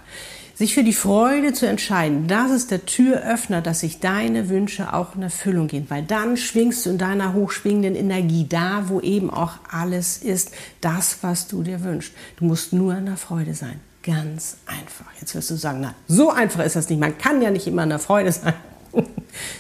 sich 0.60 0.74
für 0.74 0.84
die 0.84 0.92
Freude 0.92 1.54
zu 1.54 1.66
entscheiden, 1.66 2.28
das 2.28 2.51
ist 2.51 2.70
der 2.70 2.86
Türöffner, 2.86 3.62
dass 3.62 3.80
sich 3.80 4.01
deine 4.01 4.50
Wünsche 4.50 4.94
auch 4.94 5.16
in 5.16 5.22
Erfüllung 5.22 5.68
gehen, 5.70 5.86
weil 5.88 6.04
dann 6.04 6.36
schwingst 6.36 6.86
du 6.86 6.89
in 6.89 6.98
deiner 6.98 7.34
hochschwingenden 7.34 7.96
Energie 7.96 8.46
da, 8.48 8.89
wo 8.89 9.00
eben 9.00 9.30
auch 9.30 9.54
alles 9.72 10.18
ist, 10.18 10.51
das, 10.82 11.20
was 11.22 11.48
du 11.48 11.63
dir 11.63 11.82
wünschst. 11.86 12.12
Du 12.36 12.44
musst 12.44 12.74
nur 12.74 12.94
in 12.94 13.06
der 13.06 13.16
Freude 13.16 13.54
sein. 13.54 13.80
Ganz 14.04 14.58
einfach. 14.66 15.06
Jetzt 15.22 15.34
wirst 15.34 15.50
du 15.50 15.56
sagen, 15.56 15.80
na, 15.82 15.96
so 16.10 16.30
einfach 16.30 16.66
ist 16.66 16.75
das 16.75 16.89
nicht. 16.89 17.00
Man 17.00 17.18
kann 17.18 17.42
ja 17.42 17.51
nicht 17.51 17.66
immer 17.66 17.84
in 17.84 17.89
der 17.89 18.00
Freude 18.00 18.34
sein. 18.34 18.54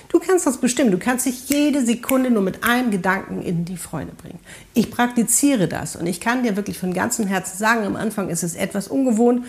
Du 0.09 0.19
kannst 0.19 0.47
das 0.47 0.57
bestimmen. 0.57 0.91
Du 0.91 0.97
kannst 0.97 1.27
dich 1.27 1.47
jede 1.47 1.85
Sekunde 1.85 2.29
nur 2.29 2.41
mit 2.41 2.65
einem 2.65 2.91
Gedanken 2.91 3.41
in 3.41 3.63
die 3.63 3.77
Freude 3.77 4.11
bringen. 4.11 4.39
Ich 4.73 4.91
praktiziere 4.91 5.69
das 5.69 5.95
und 5.95 6.07
ich 6.07 6.19
kann 6.19 6.43
dir 6.43 6.57
wirklich 6.57 6.77
von 6.77 6.93
ganzem 6.93 7.27
Herzen 7.27 7.57
sagen, 7.57 7.85
am 7.85 7.95
Anfang 7.95 8.29
ist 8.29 8.43
es 8.43 8.55
etwas 8.55 8.89
ungewohnt 8.89 9.45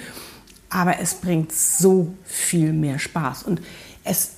aber 0.70 1.00
es 1.00 1.14
bringt 1.14 1.52
so 1.52 2.14
viel 2.24 2.72
mehr 2.72 2.98
Spaß 2.98 3.42
und 3.42 3.60
es 4.04 4.30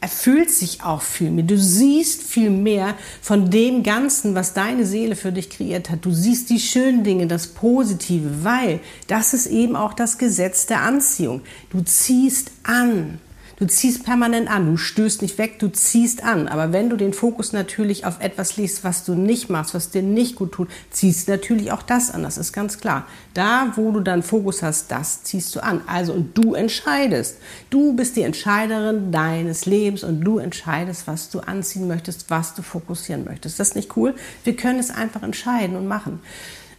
erfüllt 0.00 0.50
sich 0.50 0.82
auch 0.82 1.02
viel 1.02 1.30
mehr. 1.30 1.44
Du 1.44 1.58
siehst 1.58 2.22
viel 2.22 2.50
mehr 2.50 2.94
von 3.20 3.50
dem 3.50 3.82
Ganzen, 3.82 4.34
was 4.34 4.54
deine 4.54 4.86
Seele 4.86 5.14
für 5.14 5.30
dich 5.30 5.50
kreiert 5.50 5.90
hat. 5.90 6.04
Du 6.04 6.10
siehst 6.10 6.48
die 6.48 6.58
schönen 6.58 7.04
Dinge, 7.04 7.26
das 7.26 7.48
Positive, 7.48 8.42
weil 8.42 8.80
das 9.08 9.34
ist 9.34 9.46
eben 9.46 9.76
auch 9.76 9.92
das 9.92 10.16
Gesetz 10.16 10.64
der 10.66 10.82
Anziehung. 10.82 11.42
Du 11.70 11.82
ziehst 11.82 12.50
an. 12.62 13.20
Du 13.60 13.66
ziehst 13.66 14.04
permanent 14.04 14.50
an, 14.50 14.64
du 14.64 14.78
stößt 14.78 15.20
nicht 15.20 15.36
weg, 15.36 15.58
du 15.58 15.68
ziehst 15.68 16.24
an. 16.24 16.48
Aber 16.48 16.72
wenn 16.72 16.88
du 16.88 16.96
den 16.96 17.12
Fokus 17.12 17.52
natürlich 17.52 18.06
auf 18.06 18.18
etwas 18.20 18.56
legst, 18.56 18.84
was 18.84 19.04
du 19.04 19.14
nicht 19.14 19.50
machst, 19.50 19.74
was 19.74 19.90
dir 19.90 20.00
nicht 20.00 20.36
gut 20.36 20.52
tut, 20.52 20.68
ziehst 20.88 21.28
natürlich 21.28 21.70
auch 21.70 21.82
das 21.82 22.10
an. 22.10 22.22
Das 22.22 22.38
ist 22.38 22.54
ganz 22.54 22.78
klar. 22.78 23.06
Da, 23.34 23.74
wo 23.76 23.90
du 23.90 24.00
dann 24.00 24.22
Fokus 24.22 24.62
hast, 24.62 24.90
das 24.90 25.24
ziehst 25.24 25.54
du 25.54 25.62
an. 25.62 25.82
Also, 25.86 26.14
und 26.14 26.38
du 26.38 26.54
entscheidest. 26.54 27.36
Du 27.68 27.92
bist 27.92 28.16
die 28.16 28.22
Entscheiderin 28.22 29.12
deines 29.12 29.66
Lebens 29.66 30.04
und 30.04 30.22
du 30.22 30.38
entscheidest, 30.38 31.06
was 31.06 31.28
du 31.28 31.40
anziehen 31.40 31.86
möchtest, 31.86 32.30
was 32.30 32.54
du 32.54 32.62
fokussieren 32.62 33.24
möchtest. 33.24 33.60
Das 33.60 33.68
ist 33.68 33.76
nicht 33.76 33.94
cool. 33.94 34.14
Wir 34.42 34.56
können 34.56 34.80
es 34.80 34.90
einfach 34.90 35.22
entscheiden 35.22 35.76
und 35.76 35.86
machen. 35.86 36.20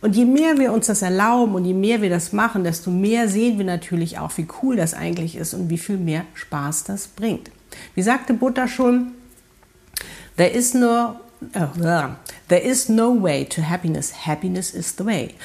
Und 0.01 0.15
je 0.15 0.25
mehr 0.25 0.57
wir 0.57 0.73
uns 0.73 0.87
das 0.87 1.03
erlauben 1.03 1.53
und 1.53 1.63
je 1.63 1.75
mehr 1.75 2.01
wir 2.01 2.09
das 2.09 2.33
machen, 2.33 2.63
desto 2.63 2.89
mehr 2.89 3.29
sehen 3.29 3.59
wir 3.59 3.65
natürlich 3.65 4.17
auch, 4.17 4.35
wie 4.37 4.47
cool 4.61 4.75
das 4.75 4.95
eigentlich 4.95 5.35
ist 5.35 5.53
und 5.53 5.69
wie 5.69 5.77
viel 5.77 5.97
mehr 5.97 6.25
Spaß 6.33 6.85
das 6.85 7.07
bringt. 7.07 7.51
Wie 7.93 8.01
sagte 8.01 8.33
Buddha 8.33 8.67
schon, 8.67 9.11
there 10.37 10.49
is 10.49 10.73
no, 10.73 11.15
uh, 11.55 12.07
there 12.47 12.61
is 12.61 12.89
no 12.89 13.21
way 13.21 13.45
to 13.45 13.61
happiness. 13.61 14.25
Happiness 14.25 14.71
is 14.71 14.95
the 14.97 15.05
way. 15.05 15.35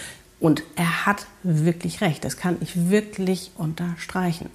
Und 0.41 0.63
er 0.75 1.07
hat 1.07 1.27
wirklich 1.43 2.01
recht. 2.01 2.25
Das 2.25 2.37
kann 2.37 2.57
ich 2.61 2.91
wirklich 2.91 3.53
unterstreichen. 3.57 4.51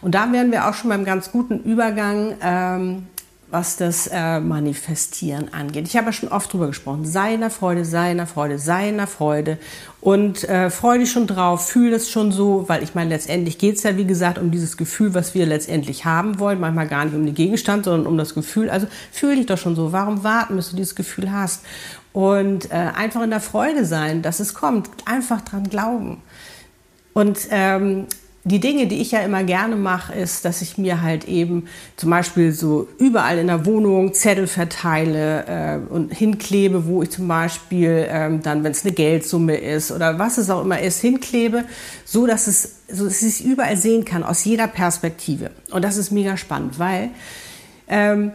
Und 0.00 0.14
da 0.14 0.32
wären 0.32 0.50
wir 0.50 0.68
auch 0.68 0.74
schon 0.74 0.90
beim 0.90 1.04
ganz 1.04 1.30
guten 1.30 1.60
Übergang 1.62 2.36
ähm, 2.42 3.06
was 3.50 3.76
das 3.76 4.08
äh, 4.08 4.40
Manifestieren 4.40 5.52
angeht. 5.54 5.86
Ich 5.86 5.96
habe 5.96 6.06
ja 6.06 6.12
schon 6.12 6.30
oft 6.30 6.52
drüber 6.52 6.66
gesprochen. 6.66 7.04
Sei 7.04 7.34
in 7.34 7.40
der 7.40 7.50
Freude, 7.50 7.84
sei 7.84 8.10
in 8.10 8.16
der 8.16 8.26
Freude, 8.26 8.58
sei 8.58 8.88
in 8.88 8.96
der 8.96 9.06
Freude 9.06 9.58
und 10.00 10.48
äh, 10.48 10.68
freu 10.68 10.98
dich 10.98 11.12
schon 11.12 11.26
drauf, 11.26 11.68
fühl 11.68 11.92
es 11.92 12.10
schon 12.10 12.32
so, 12.32 12.68
weil 12.68 12.82
ich 12.82 12.94
meine, 12.94 13.10
letztendlich 13.10 13.58
geht 13.58 13.76
es 13.76 13.84
ja, 13.84 13.96
wie 13.96 14.06
gesagt, 14.06 14.38
um 14.38 14.50
dieses 14.50 14.76
Gefühl, 14.76 15.14
was 15.14 15.34
wir 15.34 15.46
letztendlich 15.46 16.04
haben 16.04 16.38
wollen. 16.40 16.60
Manchmal 16.60 16.88
gar 16.88 17.04
nicht 17.04 17.14
um 17.14 17.24
den 17.24 17.34
Gegenstand, 17.34 17.84
sondern 17.84 18.06
um 18.06 18.18
das 18.18 18.34
Gefühl. 18.34 18.68
Also 18.68 18.88
fühl 19.12 19.36
dich 19.36 19.46
doch 19.46 19.58
schon 19.58 19.76
so. 19.76 19.92
Warum 19.92 20.24
warten, 20.24 20.56
bis 20.56 20.70
du 20.70 20.76
dieses 20.76 20.96
Gefühl 20.96 21.30
hast? 21.30 21.64
Und 22.12 22.70
äh, 22.72 22.74
einfach 22.74 23.22
in 23.22 23.30
der 23.30 23.40
Freude 23.40 23.84
sein, 23.84 24.22
dass 24.22 24.40
es 24.40 24.54
kommt. 24.54 24.88
Einfach 25.04 25.42
dran 25.42 25.68
glauben. 25.68 26.22
Und 27.12 27.38
ähm, 27.50 28.06
die 28.46 28.60
Dinge, 28.60 28.86
die 28.86 29.00
ich 29.00 29.10
ja 29.10 29.20
immer 29.20 29.42
gerne 29.42 29.74
mache, 29.74 30.14
ist, 30.14 30.44
dass 30.44 30.62
ich 30.62 30.78
mir 30.78 31.02
halt 31.02 31.24
eben 31.24 31.66
zum 31.96 32.10
Beispiel 32.10 32.52
so 32.52 32.86
überall 32.98 33.38
in 33.38 33.48
der 33.48 33.66
Wohnung 33.66 34.14
Zettel 34.14 34.46
verteile 34.46 35.44
äh, 35.48 35.92
und 35.92 36.14
hinklebe, 36.14 36.86
wo 36.86 37.02
ich 37.02 37.10
zum 37.10 37.26
Beispiel 37.26 38.06
ähm, 38.08 38.42
dann, 38.42 38.62
wenn 38.62 38.70
es 38.70 38.84
eine 38.84 38.94
Geldsumme 38.94 39.56
ist 39.56 39.90
oder 39.90 40.20
was 40.20 40.38
es 40.38 40.48
auch 40.48 40.62
immer 40.62 40.78
ist, 40.78 41.00
hinklebe, 41.00 41.64
so 42.04 42.28
dass 42.28 42.46
es, 42.46 42.76
so 42.88 43.06
dass 43.06 43.20
ich 43.20 43.44
überall 43.44 43.76
sehen 43.76 44.04
kann 44.04 44.22
aus 44.22 44.44
jeder 44.44 44.68
Perspektive. 44.68 45.50
Und 45.72 45.82
das 45.82 45.96
ist 45.96 46.12
mega 46.12 46.36
spannend, 46.36 46.78
weil 46.78 47.10
ähm, 47.88 48.30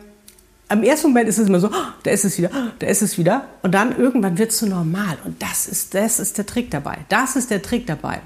am 0.68 0.84
ersten 0.84 1.08
Moment 1.08 1.30
ist 1.30 1.38
es 1.38 1.48
immer 1.48 1.62
so, 1.62 1.68
oh, 1.68 1.92
da 2.04 2.12
ist 2.12 2.26
es 2.26 2.38
wieder, 2.38 2.50
oh, 2.54 2.72
da 2.80 2.88
ist 2.88 3.02
es 3.02 3.18
wieder. 3.18 3.46
Und 3.62 3.74
dann 3.74 3.98
irgendwann 3.98 4.38
wird 4.38 4.52
es 4.52 4.60
so 4.60 4.66
normal. 4.66 5.18
Und 5.24 5.42
das 5.42 5.68
ist, 5.68 5.94
das 5.94 6.20
ist 6.20 6.38
der 6.38 6.46
Trick 6.46 6.70
dabei. 6.70 6.98
Das 7.08 7.38
ist 7.38 7.50
der 7.50 7.62
Trick 7.62 7.88
dabei 7.88 8.20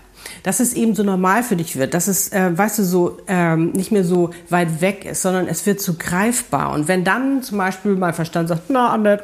dass 0.44 0.60
es 0.60 0.74
eben 0.74 0.96
so 0.96 1.03
normal 1.03 1.44
für 1.44 1.55
dich 1.55 1.75
wird, 1.77 1.94
dass 1.94 2.08
es, 2.08 2.32
äh, 2.32 2.58
weißt 2.58 2.79
du, 2.79 2.84
so 2.84 3.17
ähm, 3.27 3.72
nicht 3.72 3.91
mehr 3.91 4.03
so 4.03 4.32
weit 4.50 4.82
weg 4.82 5.05
ist, 5.05 5.22
sondern 5.22 5.48
es 5.48 5.65
wird 5.65 5.82
so 5.82 5.96
greifbar. 5.98 6.74
Und 6.74 6.88
wenn 6.88 7.03
dann 7.03 7.44
zum 7.44 7.58
Beispiel 7.58 7.96
mein 7.96 8.13
Verstand 8.13 8.50
sagt, 8.50 8.70
na, 8.70 8.89
Annette, 8.89 9.24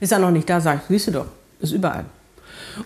ist 0.00 0.12
er 0.12 0.18
noch 0.18 0.30
nicht 0.30 0.48
da, 0.48 0.60
sag 0.60 0.76
ich, 0.76 0.82
siehst 0.88 1.08
du 1.08 1.12
doch, 1.12 1.26
ist 1.60 1.72
überall. 1.72 2.04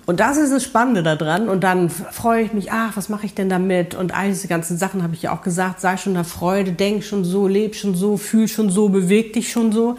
Und 0.06 0.20
das 0.20 0.37
ist 0.37 0.52
das 0.52 0.64
Spannende 0.64 1.02
daran. 1.02 1.49
Und 1.49 1.62
dann 1.62 1.90
freue 1.90 2.42
ich 2.42 2.52
mich, 2.52 2.73
ach, 2.73 2.96
was 2.96 3.08
mache 3.08 3.26
ich 3.26 3.34
denn 3.34 3.49
damit? 3.49 3.94
Und 3.94 4.14
all 4.14 4.28
diese 4.28 4.49
ganzen 4.49 4.78
Sachen 4.78 5.02
habe 5.02 5.14
ich 5.14 5.23
ja 5.23 5.32
auch 5.32 5.42
gesagt, 5.42 5.80
sei 5.80 5.96
schon 5.96 6.14
der 6.14 6.25
Freude, 6.25 6.73
denk 6.73 7.04
schon 7.04 7.25
so, 7.25 7.46
leb 7.46 7.75
schon 7.75 7.94
so, 7.94 8.16
fühl 8.16 8.49
schon 8.49 8.70
so, 8.70 8.88
beweg 8.88 9.32
dich 9.34 9.50
schon 9.52 9.73
so. 9.73 9.96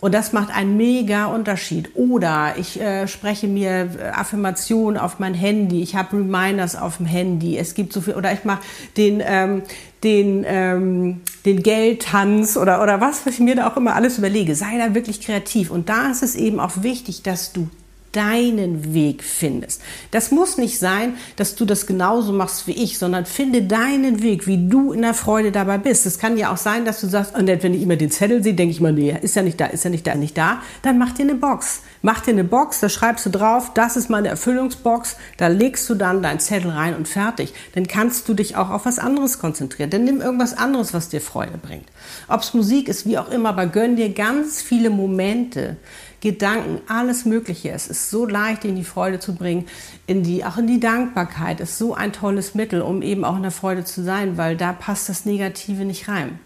Und 0.00 0.14
das 0.14 0.32
macht 0.32 0.54
einen 0.54 0.76
mega 0.76 1.26
Unterschied. 1.26 1.90
Oder 1.94 2.54
ich 2.56 2.80
äh, 2.80 3.06
spreche 3.06 3.46
mir 3.46 3.90
äh, 3.98 4.08
Affirmationen 4.12 4.98
auf 4.98 5.18
mein 5.18 5.34
Handy, 5.34 5.82
ich 5.82 5.94
habe 5.94 6.16
Reminders 6.16 6.74
auf 6.74 6.96
dem 6.96 7.06
Handy, 7.06 7.58
es 7.58 7.74
gibt 7.74 7.92
so 7.92 8.00
viel, 8.00 8.14
oder 8.14 8.32
ich 8.32 8.44
mache 8.44 8.62
den, 8.96 9.22
ähm, 9.24 9.62
den, 10.02 10.44
ähm, 10.46 11.20
den 11.44 11.62
Geldtanz 11.62 12.56
oder, 12.56 12.82
oder 12.82 13.00
was, 13.00 13.26
was 13.26 13.34
ich 13.34 13.40
mir 13.40 13.56
da 13.56 13.68
auch 13.68 13.76
immer 13.76 13.94
alles 13.94 14.18
überlege. 14.18 14.54
Sei 14.54 14.78
da 14.78 14.94
wirklich 14.94 15.20
kreativ. 15.20 15.70
Und 15.70 15.88
da 15.88 16.10
ist 16.10 16.22
es 16.22 16.34
eben 16.34 16.60
auch 16.60 16.82
wichtig, 16.82 17.22
dass 17.22 17.52
du 17.52 17.68
deinen 18.12 18.92
Weg 18.92 19.22
findest. 19.22 19.82
Das 20.10 20.30
muss 20.30 20.58
nicht 20.58 20.78
sein, 20.78 21.14
dass 21.36 21.54
du 21.54 21.64
das 21.64 21.86
genauso 21.86 22.32
machst 22.32 22.66
wie 22.66 22.72
ich, 22.72 22.98
sondern 22.98 23.24
finde 23.24 23.62
deinen 23.62 24.22
Weg, 24.22 24.46
wie 24.46 24.68
du 24.68 24.92
in 24.92 25.02
der 25.02 25.14
Freude 25.14 25.52
dabei 25.52 25.78
bist. 25.78 26.06
Es 26.06 26.18
kann 26.18 26.36
ja 26.36 26.52
auch 26.52 26.56
sein, 26.56 26.84
dass 26.84 27.00
du 27.00 27.06
sagst, 27.06 27.36
und 27.36 27.46
wenn 27.46 27.74
ich 27.74 27.82
immer 27.82 27.96
den 27.96 28.10
Zettel 28.10 28.42
sehe, 28.42 28.54
denke 28.54 28.72
ich 28.72 28.80
mal, 28.80 28.92
nee, 28.92 29.16
ist 29.22 29.36
ja 29.36 29.42
nicht 29.42 29.60
da, 29.60 29.66
ist 29.66 29.84
ja 29.84 29.90
nicht 29.90 30.06
da, 30.06 30.14
nicht 30.14 30.36
da. 30.36 30.60
Dann 30.82 30.98
mach 30.98 31.12
dir 31.12 31.22
eine 31.22 31.34
Box. 31.34 31.82
Mach 32.02 32.20
dir 32.20 32.30
eine 32.30 32.44
Box, 32.44 32.80
da 32.80 32.88
schreibst 32.88 33.26
du 33.26 33.30
drauf, 33.30 33.72
das 33.74 33.96
ist 33.96 34.08
meine 34.08 34.28
Erfüllungsbox, 34.28 35.16
da 35.36 35.48
legst 35.48 35.88
du 35.90 35.94
dann 35.94 36.22
deinen 36.22 36.40
Zettel 36.40 36.70
rein 36.70 36.96
und 36.96 37.06
fertig. 37.06 37.52
Dann 37.74 37.86
kannst 37.86 38.26
du 38.26 38.32
dich 38.32 38.56
auch 38.56 38.70
auf 38.70 38.86
was 38.86 38.98
anderes 38.98 39.38
konzentrieren. 39.38 39.90
Dann 39.90 40.04
nimm 40.04 40.22
irgendwas 40.22 40.56
anderes, 40.56 40.94
was 40.94 41.10
dir 41.10 41.20
Freude 41.20 41.58
bringt. 41.58 41.86
Ob 42.26 42.40
es 42.40 42.54
Musik 42.54 42.88
ist, 42.88 43.06
wie 43.06 43.18
auch 43.18 43.30
immer, 43.30 43.50
aber 43.50 43.66
gönn 43.66 43.96
dir 43.96 44.14
ganz 44.14 44.62
viele 44.62 44.88
Momente, 44.88 45.76
Gedanken, 46.20 46.80
alles 46.86 47.24
Mögliche. 47.24 47.70
Es 47.70 47.86
ist 47.86 48.10
so 48.10 48.26
leicht, 48.26 48.64
in 48.64 48.76
die 48.76 48.84
Freude 48.84 49.20
zu 49.20 49.34
bringen, 49.34 49.66
in 50.06 50.22
die, 50.22 50.44
auch 50.44 50.58
in 50.58 50.66
die 50.66 50.80
Dankbarkeit 50.80 51.60
ist 51.60 51.78
so 51.78 51.94
ein 51.94 52.12
tolles 52.12 52.54
Mittel, 52.54 52.82
um 52.82 53.02
eben 53.02 53.24
auch 53.24 53.36
in 53.36 53.42
der 53.42 53.50
Freude 53.50 53.84
zu 53.84 54.02
sein, 54.02 54.36
weil 54.36 54.56
da 54.56 54.72
passt 54.72 55.08
das 55.08 55.24
Negative 55.24 55.84
nicht 55.84 56.08
rein. 56.08 56.38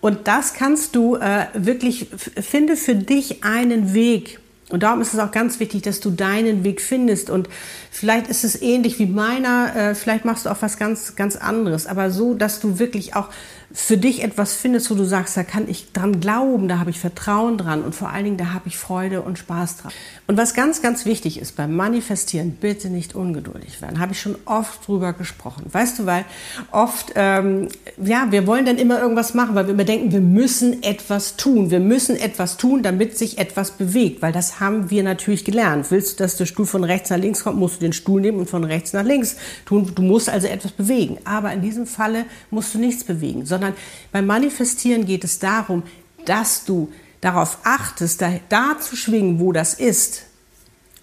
Und 0.00 0.28
das 0.28 0.54
kannst 0.54 0.94
du 0.96 1.16
äh, 1.16 1.46
wirklich, 1.54 2.08
finde 2.10 2.76
für 2.76 2.94
dich 2.94 3.42
einen 3.42 3.94
Weg, 3.94 4.38
und 4.70 4.82
darum 4.82 5.02
ist 5.02 5.12
es 5.12 5.20
auch 5.20 5.30
ganz 5.30 5.60
wichtig, 5.60 5.82
dass 5.82 6.00
du 6.00 6.10
deinen 6.10 6.64
Weg 6.64 6.80
findest. 6.80 7.28
Und 7.28 7.48
vielleicht 7.90 8.28
ist 8.28 8.44
es 8.44 8.60
ähnlich 8.60 8.98
wie 8.98 9.06
meiner, 9.06 9.76
äh, 9.76 9.94
vielleicht 9.94 10.24
machst 10.24 10.46
du 10.46 10.50
auch 10.50 10.62
was 10.62 10.78
ganz, 10.78 11.16
ganz 11.16 11.36
anderes, 11.36 11.86
aber 11.86 12.10
so, 12.10 12.34
dass 12.34 12.60
du 12.60 12.78
wirklich 12.78 13.14
auch 13.14 13.28
für 13.76 13.98
dich 13.98 14.22
etwas 14.22 14.54
findest, 14.54 14.88
wo 14.88 14.94
du 14.94 15.04
sagst, 15.04 15.36
da 15.36 15.42
kann 15.42 15.68
ich 15.68 15.90
dran 15.92 16.20
glauben, 16.20 16.68
da 16.68 16.78
habe 16.78 16.90
ich 16.90 17.00
Vertrauen 17.00 17.58
dran 17.58 17.82
und 17.82 17.92
vor 17.92 18.08
allen 18.08 18.24
Dingen, 18.24 18.36
da 18.36 18.52
habe 18.52 18.68
ich 18.68 18.78
Freude 18.78 19.20
und 19.20 19.36
Spaß 19.36 19.78
dran. 19.78 19.92
Und 20.28 20.36
was 20.36 20.54
ganz, 20.54 20.80
ganz 20.80 21.04
wichtig 21.04 21.40
ist 21.40 21.56
beim 21.56 21.74
Manifestieren, 21.74 22.52
bitte 22.52 22.88
nicht 22.88 23.16
ungeduldig 23.16 23.82
werden. 23.82 23.98
Habe 23.98 24.12
ich 24.12 24.20
schon 24.20 24.36
oft 24.44 24.86
drüber 24.86 25.12
gesprochen. 25.12 25.64
Weißt 25.72 25.98
du, 25.98 26.06
weil 26.06 26.24
oft, 26.70 27.12
ähm, 27.16 27.68
ja, 28.00 28.28
wir 28.30 28.46
wollen 28.46 28.64
dann 28.64 28.78
immer 28.78 29.00
irgendwas 29.00 29.34
machen, 29.34 29.56
weil 29.56 29.66
wir 29.66 29.74
immer 29.74 29.84
denken, 29.84 30.12
wir 30.12 30.20
müssen 30.20 30.84
etwas 30.84 31.36
tun. 31.36 31.72
Wir 31.72 31.80
müssen 31.80 32.14
etwas 32.14 32.56
tun, 32.56 32.84
damit 32.84 33.18
sich 33.18 33.38
etwas 33.38 33.72
bewegt, 33.72 34.22
weil 34.22 34.32
das 34.32 34.60
haben 34.60 34.88
wir 34.90 35.02
natürlich 35.02 35.44
gelernt. 35.44 35.90
Willst 35.90 36.20
du, 36.20 36.22
dass 36.22 36.36
der 36.36 36.46
Stuhl 36.46 36.66
von 36.66 36.84
rechts 36.84 37.10
nach 37.10 37.18
links 37.18 37.42
kommt, 37.42 37.58
musst 37.58 37.76
du 37.76 37.80
den 37.80 37.92
Stuhl 37.92 38.20
nehmen 38.20 38.38
und 38.38 38.48
von 38.48 38.62
rechts 38.62 38.92
nach 38.92 39.04
links 39.04 39.34
tun. 39.66 39.90
Du 39.92 40.02
musst 40.02 40.30
also 40.30 40.46
etwas 40.46 40.70
bewegen. 40.70 41.18
Aber 41.24 41.52
in 41.52 41.60
diesem 41.60 41.88
Falle 41.88 42.24
musst 42.50 42.72
du 42.72 42.78
nichts 42.78 43.02
bewegen, 43.02 43.44
sondern 43.44 43.63
sondern 43.64 43.80
beim 44.12 44.26
Manifestieren 44.26 45.06
geht 45.06 45.24
es 45.24 45.38
darum, 45.38 45.82
dass 46.24 46.64
du 46.64 46.92
darauf 47.20 47.58
achtest, 47.64 48.20
da, 48.20 48.32
da 48.48 48.76
zu 48.80 48.96
schwingen, 48.96 49.40
wo 49.40 49.52
das 49.52 49.74
ist, 49.74 50.24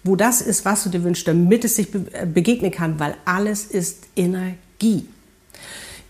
wo 0.04 0.16
das 0.16 0.40
ist, 0.40 0.64
was 0.64 0.84
du 0.84 0.88
dir 0.88 1.02
wünschst, 1.02 1.26
damit 1.26 1.64
es 1.64 1.76
sich 1.76 1.88
äh, 1.94 2.26
begegnen 2.26 2.70
kann, 2.70 2.98
weil 2.98 3.16
alles 3.24 3.64
ist 3.64 4.04
Energie. 4.16 5.06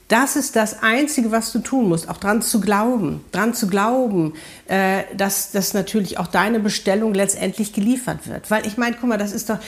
Das 0.08 0.36
ist 0.36 0.56
das 0.56 0.82
Einzige, 0.82 1.30
was 1.30 1.52
du 1.52 1.60
tun 1.60 1.88
musst, 1.88 2.08
auch 2.10 2.18
dran 2.18 2.42
zu 2.42 2.60
glauben, 2.60 3.24
dran 3.32 3.54
zu 3.54 3.66
glauben, 3.66 4.34
äh, 4.68 5.04
dass, 5.16 5.52
dass 5.52 5.72
natürlich 5.72 6.18
auch 6.18 6.26
deine 6.26 6.60
Bestellung 6.60 7.14
letztendlich 7.14 7.72
geliefert 7.72 8.28
wird. 8.28 8.50
Weil 8.50 8.66
ich 8.66 8.76
meine, 8.76 8.96
guck 9.00 9.08
mal, 9.08 9.16
das 9.16 9.32
ist 9.32 9.48
doch, 9.48 9.58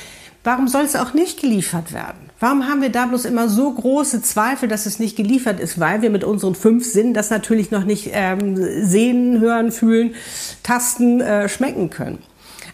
Warum 0.45 0.69
soll 0.69 0.83
es 0.83 0.95
auch 0.95 1.15
nicht 1.15 1.41
geliefert 1.41 1.93
werden? 1.93 2.31
Warum 2.39 2.69
haben 2.69 2.83
wir 2.83 2.91
da 2.91 3.07
bloß 3.07 3.25
immer 3.25 3.49
so 3.49 3.73
große 3.73 4.21
Zweifel, 4.21 4.69
dass 4.69 4.85
es 4.85 4.99
nicht 4.99 5.17
geliefert 5.17 5.59
ist? 5.59 5.81
Weil 5.81 6.03
wir 6.03 6.11
mit 6.11 6.23
unseren 6.23 6.55
fünf 6.55 6.85
Sinnen 6.85 7.15
das 7.15 7.31
natürlich 7.31 7.71
noch 7.71 7.85
nicht 7.85 8.11
ähm, 8.13 8.57
sehen, 8.85 9.41
hören, 9.41 9.73
fühlen, 9.73 10.15
tasten, 10.63 11.23
äh, 11.23 11.49
schmecken 11.49 11.89
können. 11.89 12.19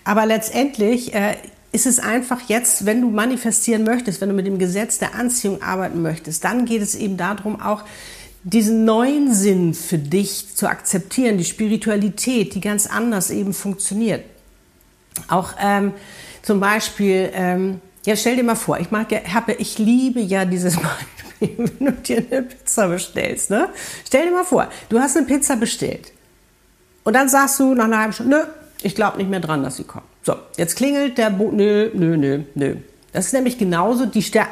Aber 0.03 0.27
letztendlich 0.27 1.15
äh, 1.15 1.37
ist 1.71 1.87
es 1.87 2.01
einfach 2.01 2.41
jetzt, 2.49 2.87
wenn 2.87 3.01
du 3.01 3.11
manifestieren 3.11 3.85
möchtest, 3.85 4.21
wenn 4.21 4.31
du 4.31 4.35
mit 4.35 4.47
dem 4.47 4.59
Gesetz 4.59 4.99
der 4.99 5.15
Anziehung 5.15 5.63
arbeiten 5.63 6.03
möchtest, 6.03 6.43
dann 6.43 6.65
geht 6.65 6.83
es 6.83 6.97
eben 6.97 7.17
darum, 7.17 7.61
auch 7.61 7.85
diesen 8.43 8.85
neuen 8.85 9.33
Sinn 9.33 9.75
für 9.75 9.99
dich 9.99 10.57
zu 10.57 10.67
akzeptieren, 10.67 11.39
die 11.39 11.45
Spiritualität, 11.45 12.55
die 12.55 12.61
ganz 12.61 12.89
anders 12.89 13.31
eben 13.31 13.53
funktioniert. 13.53 14.25
Auch 15.29 15.53
ähm, 15.61 15.93
zum 16.43 16.61
Beispiel, 16.61 17.31
ähm, 17.35 17.81
ja, 18.07 18.17
stell 18.17 18.37
dir 18.37 18.43
mal 18.43 18.55
vor, 18.55 18.79
ich 18.79 18.91
mag 18.91 19.11
ja, 19.13 19.21
habe, 19.35 19.53
ich 19.55 19.79
liebe 19.79 20.21
ja 20.21 20.45
dieses 20.45 20.77
Beispiel, 21.41 21.71
wenn 21.79 21.87
du 21.87 21.93
dir 21.93 22.25
eine 22.31 22.43
Pizza 22.43 22.89
bestellst, 22.89 23.51
ne? 23.51 23.69
Stell 24.07 24.27
dir 24.27 24.33
mal 24.33 24.45
vor, 24.45 24.69
du 24.89 24.99
hast 24.99 25.17
eine 25.17 25.27
Pizza 25.27 25.57
bestellt. 25.57 26.13
Und 27.05 27.15
dann 27.15 27.29
sagst 27.29 27.59
du 27.61 27.75
nach 27.75 27.85
einer 27.85 27.99
halben 27.99 28.13
Stunde, 28.13 28.37
nö, 28.37 28.45
ich 28.83 28.95
glaube 28.95 29.19
nicht 29.19 29.31
mehr 29.31 29.41
dran, 29.41 29.63
dass 29.63 29.77
sie 29.77 29.85
kommt. 29.85 30.05
So, 30.23 30.35
jetzt 30.57 30.77
klingelt 30.77 31.19
der 31.19 31.31
Bo 31.31 31.51
nö, 31.51 31.91
nö, 31.95 32.17
nö, 32.17 32.43
nö. 32.55 32.77
Das 33.13 33.27
ist 33.27 33.33
nämlich 33.33 33.59
genauso, 33.59 34.07
die, 34.07 34.23
Ster 34.23 34.47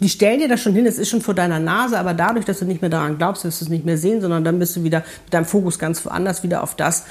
die 0.00 0.08
stellen 0.08 0.40
dir 0.40 0.48
das 0.48 0.60
schon 0.60 0.74
hin, 0.74 0.86
es 0.86 0.98
ist 0.98 1.08
schon 1.08 1.22
vor 1.22 1.34
deiner 1.34 1.60
Nase, 1.60 1.98
aber 1.98 2.14
dadurch, 2.14 2.44
dass 2.44 2.58
du 2.58 2.64
nicht 2.64 2.80
mehr 2.80 2.90
daran 2.90 3.16
glaubst, 3.16 3.44
wirst 3.44 3.60
du 3.60 3.64
es 3.64 3.70
nicht 3.70 3.84
mehr 3.84 3.96
sehen, 3.96 4.20
sondern 4.20 4.44
dann 4.44 4.58
bist 4.58 4.76
du 4.76 4.82
wieder 4.82 5.04
mit 5.24 5.32
deinem 5.32 5.44
Fokus 5.44 5.78
ganz 5.78 6.04
woanders, 6.04 6.42
wieder 6.42 6.62
auf 6.62 6.74
das, 6.74 7.04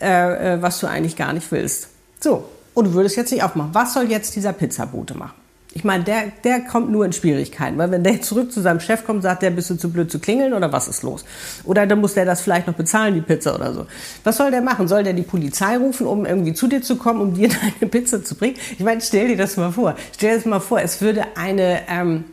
äh, 0.00 0.54
äh 0.54 0.62
was 0.62 0.80
du 0.80 0.86
eigentlich 0.86 1.16
gar 1.16 1.32
nicht 1.32 1.50
willst. 1.52 1.88
So, 2.18 2.48
und 2.80 2.86
du 2.86 2.94
würdest 2.94 3.16
jetzt 3.16 3.30
nicht 3.30 3.42
aufmachen. 3.42 3.70
Was 3.74 3.94
soll 3.94 4.10
jetzt 4.10 4.34
dieser 4.36 4.52
Pizzabote 4.52 5.16
machen? 5.16 5.34
Ich 5.72 5.84
meine, 5.84 6.02
der, 6.02 6.32
der 6.42 6.62
kommt 6.62 6.90
nur 6.90 7.04
in 7.04 7.12
Schwierigkeiten, 7.12 7.78
weil 7.78 7.92
wenn 7.92 8.02
der 8.02 8.22
zurück 8.22 8.50
zu 8.50 8.60
seinem 8.60 8.80
Chef 8.80 9.04
kommt, 9.04 9.22
sagt 9.22 9.42
der, 9.42 9.50
bist 9.50 9.70
du 9.70 9.76
zu 9.76 9.90
blöd 9.90 10.10
zu 10.10 10.18
klingeln 10.18 10.52
oder 10.52 10.72
was 10.72 10.88
ist 10.88 11.04
los? 11.04 11.24
Oder 11.64 11.86
dann 11.86 12.00
muss 12.00 12.14
der 12.14 12.24
das 12.24 12.40
vielleicht 12.40 12.66
noch 12.66 12.74
bezahlen, 12.74 13.14
die 13.14 13.20
Pizza 13.20 13.54
oder 13.54 13.72
so. 13.72 13.86
Was 14.24 14.38
soll 14.38 14.50
der 14.50 14.62
machen? 14.62 14.88
Soll 14.88 15.04
der 15.04 15.12
die 15.12 15.22
Polizei 15.22 15.76
rufen, 15.76 16.08
um 16.08 16.26
irgendwie 16.26 16.54
zu 16.54 16.66
dir 16.66 16.82
zu 16.82 16.96
kommen, 16.96 17.20
um 17.20 17.34
dir 17.34 17.48
deine 17.80 17.88
Pizza 17.90 18.24
zu 18.24 18.34
bringen? 18.34 18.56
Ich 18.72 18.84
meine, 18.84 19.00
stell 19.00 19.28
dir 19.28 19.36
das 19.36 19.56
mal 19.56 19.70
vor. 19.70 19.94
Stell 20.16 20.30
dir 20.30 20.36
das 20.36 20.44
mal 20.46 20.60
vor, 20.60 20.80
es 20.80 21.00
würde 21.02 21.24
eine, 21.36 21.82
ähm, 21.88 22.24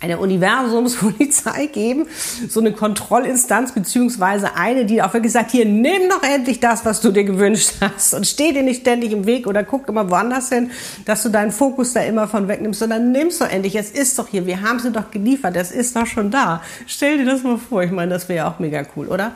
eine 0.00 0.18
Universumspolizei 0.18 1.66
geben, 1.72 2.06
so 2.48 2.60
eine 2.60 2.72
Kontrollinstanz, 2.72 3.72
beziehungsweise 3.72 4.54
eine, 4.54 4.84
die 4.84 5.02
auch 5.02 5.14
wirklich 5.14 5.32
sagt, 5.32 5.50
hier, 5.50 5.64
nimm 5.64 6.08
doch 6.10 6.22
endlich 6.22 6.60
das, 6.60 6.84
was 6.84 7.00
du 7.00 7.10
dir 7.10 7.24
gewünscht 7.24 7.72
hast 7.80 8.14
und 8.14 8.26
steh 8.26 8.52
dir 8.52 8.62
nicht 8.62 8.82
ständig 8.82 9.12
im 9.12 9.26
Weg 9.26 9.46
oder 9.46 9.64
guck 9.64 9.88
immer 9.88 10.10
woanders 10.10 10.50
hin, 10.50 10.70
dass 11.04 11.22
du 11.22 11.30
deinen 11.30 11.52
Fokus 11.52 11.94
da 11.94 12.00
immer 12.02 12.28
von 12.28 12.48
wegnimmst, 12.48 12.80
sondern 12.80 13.12
nimmst 13.12 13.40
doch 13.40 13.48
endlich, 13.48 13.76
es 13.76 13.90
ist 13.90 14.18
doch 14.18 14.28
hier, 14.28 14.46
wir 14.46 14.60
haben 14.60 14.78
sie 14.78 14.92
doch 14.92 15.10
geliefert, 15.10 15.56
es 15.56 15.70
ist 15.70 15.96
doch 15.96 16.06
schon 16.06 16.30
da. 16.30 16.62
Stell 16.86 17.18
dir 17.18 17.24
das 17.24 17.42
mal 17.42 17.58
vor, 17.58 17.82
ich 17.82 17.90
meine, 17.90 18.12
das 18.12 18.28
wäre 18.28 18.38
ja 18.38 18.50
auch 18.50 18.58
mega 18.58 18.84
cool, 18.96 19.08
oder? 19.08 19.32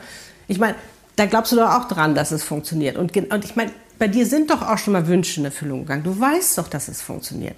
Ich 0.47 0.59
meine, 0.59 0.75
da 1.15 1.25
glaubst 1.25 1.51
du 1.51 1.57
doch 1.57 1.73
auch 1.73 1.87
dran, 1.87 2.15
dass 2.15 2.31
es 2.31 2.43
funktioniert. 2.43 2.97
Und, 2.97 3.15
und 3.15 3.45
ich 3.45 3.55
meine, 3.55 3.71
bei 3.97 4.07
dir 4.07 4.25
sind 4.25 4.49
doch 4.49 4.61
auch 4.61 4.77
schon 4.77 4.93
mal 4.93 5.07
Wünsche 5.07 5.41
in 5.41 5.45
Erfüllung 5.45 5.81
gegangen. 5.81 6.03
Du 6.03 6.17
weißt 6.17 6.57
doch, 6.57 6.69
dass 6.69 6.87
es 6.87 7.01
funktioniert. 7.01 7.55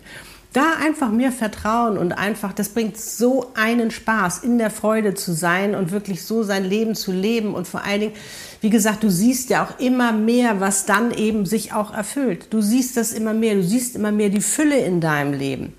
Da 0.53 0.73
einfach 0.83 1.11
mehr 1.11 1.31
Vertrauen 1.31 1.97
und 1.97 2.11
einfach, 2.11 2.51
das 2.51 2.69
bringt 2.69 2.97
so 2.97 3.51
einen 3.55 3.89
Spaß, 3.89 4.39
in 4.39 4.57
der 4.57 4.69
Freude 4.69 5.13
zu 5.13 5.31
sein 5.31 5.75
und 5.75 5.91
wirklich 5.91 6.25
so 6.25 6.43
sein 6.43 6.65
Leben 6.65 6.93
zu 6.93 7.13
leben. 7.13 7.53
Und 7.53 7.69
vor 7.69 7.85
allen 7.85 8.01
Dingen, 8.01 8.13
wie 8.59 8.69
gesagt, 8.69 9.03
du 9.03 9.09
siehst 9.09 9.49
ja 9.49 9.63
auch 9.63 9.79
immer 9.79 10.11
mehr, 10.11 10.59
was 10.59 10.85
dann 10.85 11.11
eben 11.11 11.45
sich 11.45 11.71
auch 11.71 11.93
erfüllt. 11.93 12.47
Du 12.49 12.59
siehst 12.61 12.97
das 12.97 13.13
immer 13.13 13.33
mehr, 13.33 13.55
du 13.55 13.63
siehst 13.63 13.95
immer 13.95 14.11
mehr 14.11 14.27
die 14.27 14.41
Fülle 14.41 14.77
in 14.77 14.99
deinem 14.99 15.31
Leben, 15.31 15.73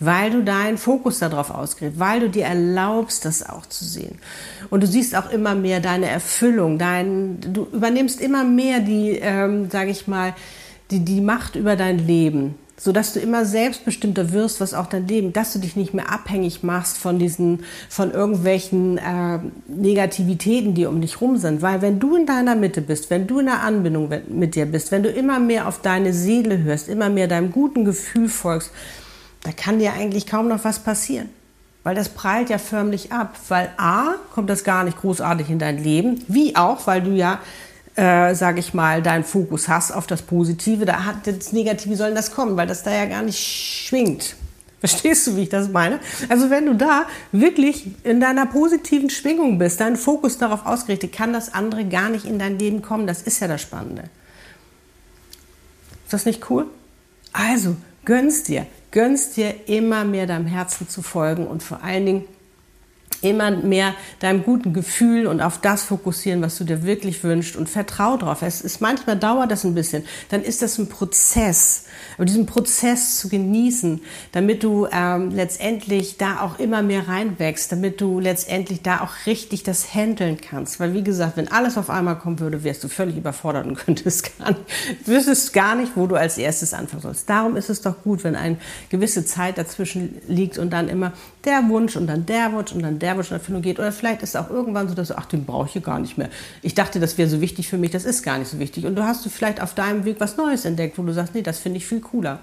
weil 0.00 0.30
du 0.30 0.42
deinen 0.42 0.78
Fokus 0.78 1.18
darauf 1.18 1.50
ausgräbst, 1.50 1.98
weil 1.98 2.20
du 2.20 2.30
dir 2.30 2.46
erlaubst, 2.46 3.26
das 3.26 3.46
auch 3.46 3.66
zu 3.66 3.84
sehen. 3.84 4.18
Und 4.70 4.82
du 4.82 4.86
siehst 4.86 5.14
auch 5.16 5.30
immer 5.30 5.54
mehr 5.54 5.80
deine 5.80 6.08
Erfüllung, 6.08 6.78
dein, 6.78 7.40
du 7.40 7.68
übernimmst 7.70 8.22
immer 8.22 8.42
mehr 8.42 8.80
die, 8.80 9.18
ähm, 9.20 9.68
sage 9.70 9.90
ich 9.90 10.08
mal, 10.08 10.34
die, 10.90 11.00
die 11.04 11.20
Macht 11.20 11.56
über 11.56 11.76
dein 11.76 11.98
Leben 11.98 12.54
so 12.76 12.90
dass 12.90 13.12
du 13.12 13.20
immer 13.20 13.44
selbstbestimmter 13.44 14.32
wirst, 14.32 14.60
was 14.60 14.74
auch 14.74 14.86
dein 14.86 15.06
Leben, 15.06 15.32
dass 15.32 15.52
du 15.52 15.60
dich 15.60 15.76
nicht 15.76 15.94
mehr 15.94 16.10
abhängig 16.10 16.62
machst 16.62 16.98
von 16.98 17.18
diesen, 17.18 17.64
von 17.88 18.10
irgendwelchen 18.10 18.98
äh, 18.98 19.38
Negativitäten, 19.68 20.74
die 20.74 20.86
um 20.86 21.00
dich 21.00 21.20
rum 21.20 21.36
sind. 21.36 21.62
Weil 21.62 21.82
wenn 21.82 22.00
du 22.00 22.16
in 22.16 22.26
deiner 22.26 22.56
Mitte 22.56 22.80
bist, 22.80 23.10
wenn 23.10 23.26
du 23.26 23.38
in 23.38 23.46
der 23.46 23.62
Anbindung 23.62 24.10
mit 24.28 24.56
dir 24.56 24.66
bist, 24.66 24.90
wenn 24.90 25.04
du 25.04 25.08
immer 25.08 25.38
mehr 25.38 25.68
auf 25.68 25.82
deine 25.82 26.12
Seele 26.12 26.62
hörst, 26.62 26.88
immer 26.88 27.10
mehr 27.10 27.28
deinem 27.28 27.52
guten 27.52 27.84
Gefühl 27.84 28.28
folgst, 28.28 28.70
da 29.44 29.52
kann 29.52 29.78
dir 29.78 29.92
eigentlich 29.92 30.26
kaum 30.26 30.48
noch 30.48 30.64
was 30.64 30.80
passieren. 30.80 31.28
Weil 31.84 31.94
das 31.94 32.08
prallt 32.08 32.48
ja 32.48 32.58
förmlich 32.58 33.12
ab. 33.12 33.38
Weil 33.48 33.70
A, 33.76 34.14
kommt 34.32 34.50
das 34.50 34.64
gar 34.64 34.84
nicht 34.84 35.00
großartig 35.00 35.50
in 35.50 35.58
dein 35.58 35.82
Leben, 35.82 36.24
wie 36.28 36.56
auch, 36.56 36.86
weil 36.86 37.02
du 37.02 37.10
ja 37.10 37.40
äh, 37.96 38.34
sage 38.34 38.60
ich 38.60 38.74
mal, 38.74 39.02
deinen 39.02 39.24
Fokus 39.24 39.68
hast 39.68 39.92
auf 39.92 40.06
das 40.06 40.22
Positive, 40.22 40.84
da 40.84 41.04
hat 41.04 41.26
das 41.26 41.52
Negative, 41.52 41.90
wie 41.90 41.96
soll 41.96 42.14
das 42.14 42.32
kommen, 42.32 42.56
weil 42.56 42.66
das 42.66 42.82
da 42.82 42.92
ja 42.92 43.06
gar 43.06 43.22
nicht 43.22 43.38
schwingt. 43.38 44.36
Verstehst 44.80 45.26
du, 45.26 45.36
wie 45.36 45.44
ich 45.44 45.48
das 45.48 45.70
meine? 45.70 45.98
Also 46.28 46.50
wenn 46.50 46.66
du 46.66 46.74
da 46.74 47.06
wirklich 47.32 47.86
in 48.04 48.20
deiner 48.20 48.46
positiven 48.46 49.08
Schwingung 49.08 49.58
bist, 49.58 49.80
deinen 49.80 49.96
Fokus 49.96 50.36
darauf 50.36 50.66
ausgerichtet, 50.66 51.12
kann 51.12 51.32
das 51.32 51.54
andere 51.54 51.84
gar 51.86 52.10
nicht 52.10 52.26
in 52.26 52.38
dein 52.38 52.58
Leben 52.58 52.82
kommen. 52.82 53.06
Das 53.06 53.22
ist 53.22 53.40
ja 53.40 53.48
das 53.48 53.62
Spannende. 53.62 54.04
Ist 56.04 56.12
das 56.12 56.26
nicht 56.26 56.50
cool? 56.50 56.66
Also, 57.32 57.76
gönnst 58.04 58.48
dir, 58.48 58.66
gönnst 58.90 59.38
dir 59.38 59.54
immer 59.68 60.04
mehr 60.04 60.26
deinem 60.26 60.46
Herzen 60.46 60.88
zu 60.88 61.00
folgen 61.00 61.46
und 61.46 61.62
vor 61.62 61.82
allen 61.82 62.04
Dingen 62.04 62.24
immer 63.24 63.50
mehr 63.50 63.94
deinem 64.20 64.42
guten 64.42 64.72
Gefühl 64.72 65.26
und 65.26 65.40
auf 65.40 65.60
das 65.60 65.82
fokussieren, 65.82 66.42
was 66.42 66.56
du 66.58 66.64
dir 66.64 66.84
wirklich 66.84 67.24
wünschst 67.24 67.56
und 67.56 67.68
vertrau 67.68 68.16
drauf. 68.16 68.42
Es 68.42 68.60
ist 68.60 68.80
manchmal 68.80 69.18
dauert 69.18 69.50
das 69.50 69.64
ein 69.64 69.74
bisschen, 69.74 70.04
dann 70.28 70.42
ist 70.42 70.62
das 70.62 70.78
ein 70.78 70.88
Prozess. 70.88 71.84
Aber 72.16 72.26
diesen 72.26 72.46
Prozess 72.46 73.18
zu 73.18 73.28
genießen, 73.28 74.00
damit 74.32 74.62
du 74.62 74.86
ähm, 74.92 75.30
letztendlich 75.30 76.18
da 76.18 76.40
auch 76.40 76.58
immer 76.58 76.82
mehr 76.82 77.08
reinwächst, 77.08 77.72
damit 77.72 78.00
du 78.00 78.20
letztendlich 78.20 78.82
da 78.82 79.00
auch 79.00 79.26
richtig 79.26 79.62
das 79.62 79.94
handeln 79.94 80.38
kannst. 80.40 80.78
Weil 80.80 80.94
wie 80.94 81.02
gesagt, 81.02 81.36
wenn 81.36 81.50
alles 81.50 81.78
auf 81.78 81.90
einmal 81.90 82.18
kommen 82.18 82.40
würde, 82.40 82.62
wärst 82.62 82.84
du 82.84 82.88
völlig 82.88 83.16
überfordert 83.16 83.66
und 83.66 83.76
könntest 83.86 84.38
gar 84.38 84.50
nicht, 84.50 84.62
wüsstest 85.06 85.52
gar 85.52 85.74
nicht, 85.74 85.92
wo 85.96 86.06
du 86.06 86.16
als 86.16 86.38
erstes 86.38 86.74
anfangen 86.74 87.02
sollst. 87.02 87.28
Darum 87.28 87.56
ist 87.56 87.70
es 87.70 87.80
doch 87.80 88.02
gut, 88.02 88.24
wenn 88.24 88.36
eine 88.36 88.58
gewisse 88.90 89.24
Zeit 89.24 89.58
dazwischen 89.58 90.20
liegt 90.28 90.58
und 90.58 90.70
dann 90.72 90.88
immer 90.88 91.12
der 91.44 91.68
Wunsch 91.68 91.96
und 91.96 92.06
dann 92.06 92.26
der 92.26 92.52
Wunsch 92.52 92.72
und 92.72 92.82
dann 92.82 92.98
der 92.98 93.13
Werbung 93.18 93.62
geht. 93.62 93.78
Oder 93.78 93.92
vielleicht 93.92 94.22
ist 94.22 94.30
es 94.30 94.36
auch 94.36 94.50
irgendwann 94.50 94.88
so, 94.88 94.94
dass 94.94 95.08
du, 95.08 95.18
ach, 95.18 95.26
den 95.26 95.44
brauche 95.44 95.78
ich 95.78 95.84
gar 95.84 95.98
nicht 95.98 96.18
mehr. 96.18 96.28
Ich 96.62 96.74
dachte, 96.74 97.00
das 97.00 97.18
wäre 97.18 97.28
so 97.28 97.40
wichtig 97.40 97.68
für 97.68 97.78
mich, 97.78 97.90
das 97.90 98.04
ist 98.04 98.22
gar 98.22 98.38
nicht 98.38 98.50
so 98.50 98.58
wichtig. 98.58 98.86
Und 98.86 98.94
du 98.96 99.04
hast 99.04 99.24
du 99.24 99.30
vielleicht 99.30 99.60
auf 99.60 99.74
deinem 99.74 100.04
Weg 100.04 100.16
was 100.20 100.36
Neues 100.36 100.64
entdeckt, 100.64 100.98
wo 100.98 101.02
du 101.02 101.12
sagst, 101.12 101.34
nee, 101.34 101.42
das 101.42 101.58
finde 101.58 101.78
ich 101.78 101.86
viel 101.86 102.00
cooler. 102.00 102.40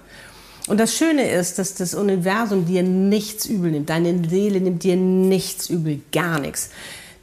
Und 0.68 0.78
das 0.78 0.94
Schöne 0.94 1.28
ist, 1.28 1.58
dass 1.58 1.74
das 1.74 1.94
Universum 1.94 2.66
dir 2.66 2.82
nichts 2.82 3.46
übel 3.46 3.72
nimmt. 3.72 3.90
Deine 3.90 4.28
Seele 4.28 4.60
nimmt 4.60 4.84
dir 4.84 4.96
nichts 4.96 5.68
übel, 5.68 6.00
gar 6.12 6.38
nichts. 6.38 6.70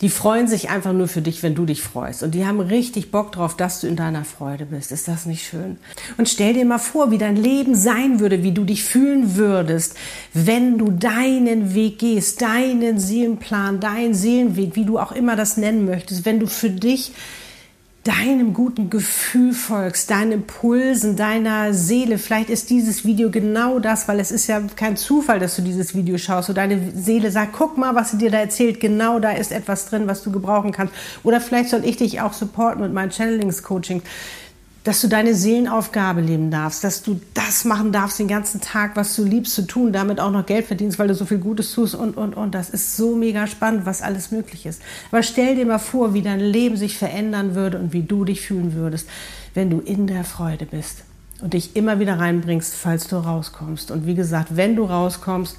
Die 0.02 0.10
freuen 0.10 0.48
sich 0.48 0.70
einfach 0.70 0.94
nur 0.94 1.10
für 1.10 1.22
dich, 1.22 1.44
wenn 1.44 1.56
du 1.56 1.66
dich 1.66 1.82
freust. 1.82 2.24
Und 2.24 2.32
die 2.32 2.46
haben 2.46 2.62
richtig 2.62 3.12
Bock 3.12 3.34
drauf, 3.34 3.58
dass 3.58 3.82
du 3.82 3.88
in 3.88 3.98
deiner 3.98 4.24
Freude 4.24 4.66
bist. 4.66 4.92
Ist 4.92 5.10
das 5.10 5.26
nicht 5.26 5.46
schön? 5.46 5.78
Und 6.18 6.30
stell 6.30 6.54
dir 6.54 6.64
mal 6.64 6.78
vor, 6.78 7.12
wie 7.12 7.18
dein 7.18 7.36
Leben 7.36 7.76
sein 7.76 8.22
würde, 8.22 8.42
wie 8.42 8.54
du 8.54 8.64
dich 8.64 8.84
fühlen 8.84 9.36
würdest, 9.36 9.96
wenn 10.34 10.78
du 10.78 10.92
deinen 10.92 11.74
Weg 11.74 12.00
gehst, 12.00 12.42
deinen 12.42 13.00
Seelenplan, 13.00 13.82
deinen 13.82 14.14
Seelenweg, 14.14 14.76
wie 14.76 14.86
du 14.86 15.00
auch 15.00 15.12
immer 15.12 15.36
das 15.36 15.58
nennen 15.58 15.86
möchtest, 15.86 16.26
wenn 16.26 16.40
du 16.40 16.48
für 16.48 16.70
dich 16.70 17.12
deinem 18.10 18.56
guten 18.56 18.90
Gefühl 18.90 19.54
folgst, 19.54 20.10
deinen 20.10 20.32
Impulsen, 20.32 21.16
deiner 21.16 21.76
Seele. 21.76 22.18
Vielleicht 22.18 22.50
ist 22.50 22.72
dieses 22.72 23.06
Video 23.06 23.30
genau 23.30 23.78
das, 23.78 24.08
weil 24.08 24.20
es 24.20 24.32
ist 24.32 24.48
ja 24.48 24.62
kein 24.76 24.98
Zufall, 24.98 25.38
dass 25.38 25.56
du 25.56 25.62
dieses 25.62 25.94
Video 25.94 26.18
schaust. 26.18 26.50
Und 26.50 26.58
deine 26.58 26.92
Seele 26.96 27.30
sagt, 27.30 27.54
guck 27.54 27.78
mal, 27.78 27.94
was 27.94 28.10
sie 28.10 28.18
dir 28.18 28.32
da 28.32 28.40
erzählt. 28.40 28.80
Genau 28.80 29.20
da 29.20 29.32
ist 29.32 29.52
etwas 29.52 29.86
drin, 29.86 30.08
was 30.08 30.24
du 30.24 30.32
gebrauchen 30.32 30.72
kannst. 30.72 30.94
Oder 31.22 31.40
vielleicht 31.40 31.70
soll 31.70 31.86
ich 31.86 31.98
dich 31.98 32.20
auch 32.20 32.34
supporten 32.34 32.82
mit 32.82 32.94
meinen 32.94 33.12
Channelings-Coaching 33.12 34.02
dass 34.90 35.02
du 35.02 35.08
deine 35.08 35.36
Seelenaufgabe 35.36 36.20
leben 36.20 36.50
darfst, 36.50 36.84
dass 36.84 37.04
du 37.04 37.22
das 37.36 37.64
machen 37.64 37.92
darfst 37.92 38.18
den 38.18 38.28
ganzen 38.28 38.60
Tag, 38.60 38.96
was 38.96 39.16
du 39.16 39.24
liebst 39.24 39.54
zu 39.54 39.68
tun, 39.68 39.94
damit 39.94 40.20
auch 40.20 40.32
noch 40.32 40.48
Geld 40.48 40.66
verdienst, 40.66 40.98
weil 40.98 41.10
du 41.10 41.14
so 41.14 41.26
viel 41.26 41.38
Gutes 41.38 41.74
tust 41.74 41.94
und, 41.94 42.18
und, 42.18 42.34
und. 42.34 42.56
Das 42.56 42.72
ist 42.72 42.98
so 42.98 43.16
mega 43.16 43.46
spannend, 43.46 43.86
was 43.86 44.02
alles 44.02 44.32
möglich 44.32 44.66
ist. 44.66 44.82
Aber 45.12 45.22
stell 45.22 45.56
dir 45.56 45.68
mal 45.68 45.78
vor, 45.78 46.16
wie 46.16 46.24
dein 46.24 46.40
Leben 46.40 46.76
sich 46.76 46.98
verändern 46.98 47.54
würde 47.54 47.78
und 47.78 47.94
wie 47.94 48.02
du 48.02 48.26
dich 48.26 48.42
fühlen 48.42 48.74
würdest, 48.74 49.08
wenn 49.54 49.70
du 49.70 49.78
in 49.78 50.08
der 50.08 50.24
Freude 50.24 50.66
bist 50.66 51.04
und 51.40 51.54
dich 51.54 51.76
immer 51.76 52.00
wieder 52.00 52.18
reinbringst, 52.18 52.74
falls 52.74 53.08
du 53.08 53.18
rauskommst. 53.18 53.92
Und 53.92 54.08
wie 54.08 54.16
gesagt, 54.16 54.56
wenn 54.58 54.76
du 54.76 54.86
rauskommst 54.86 55.58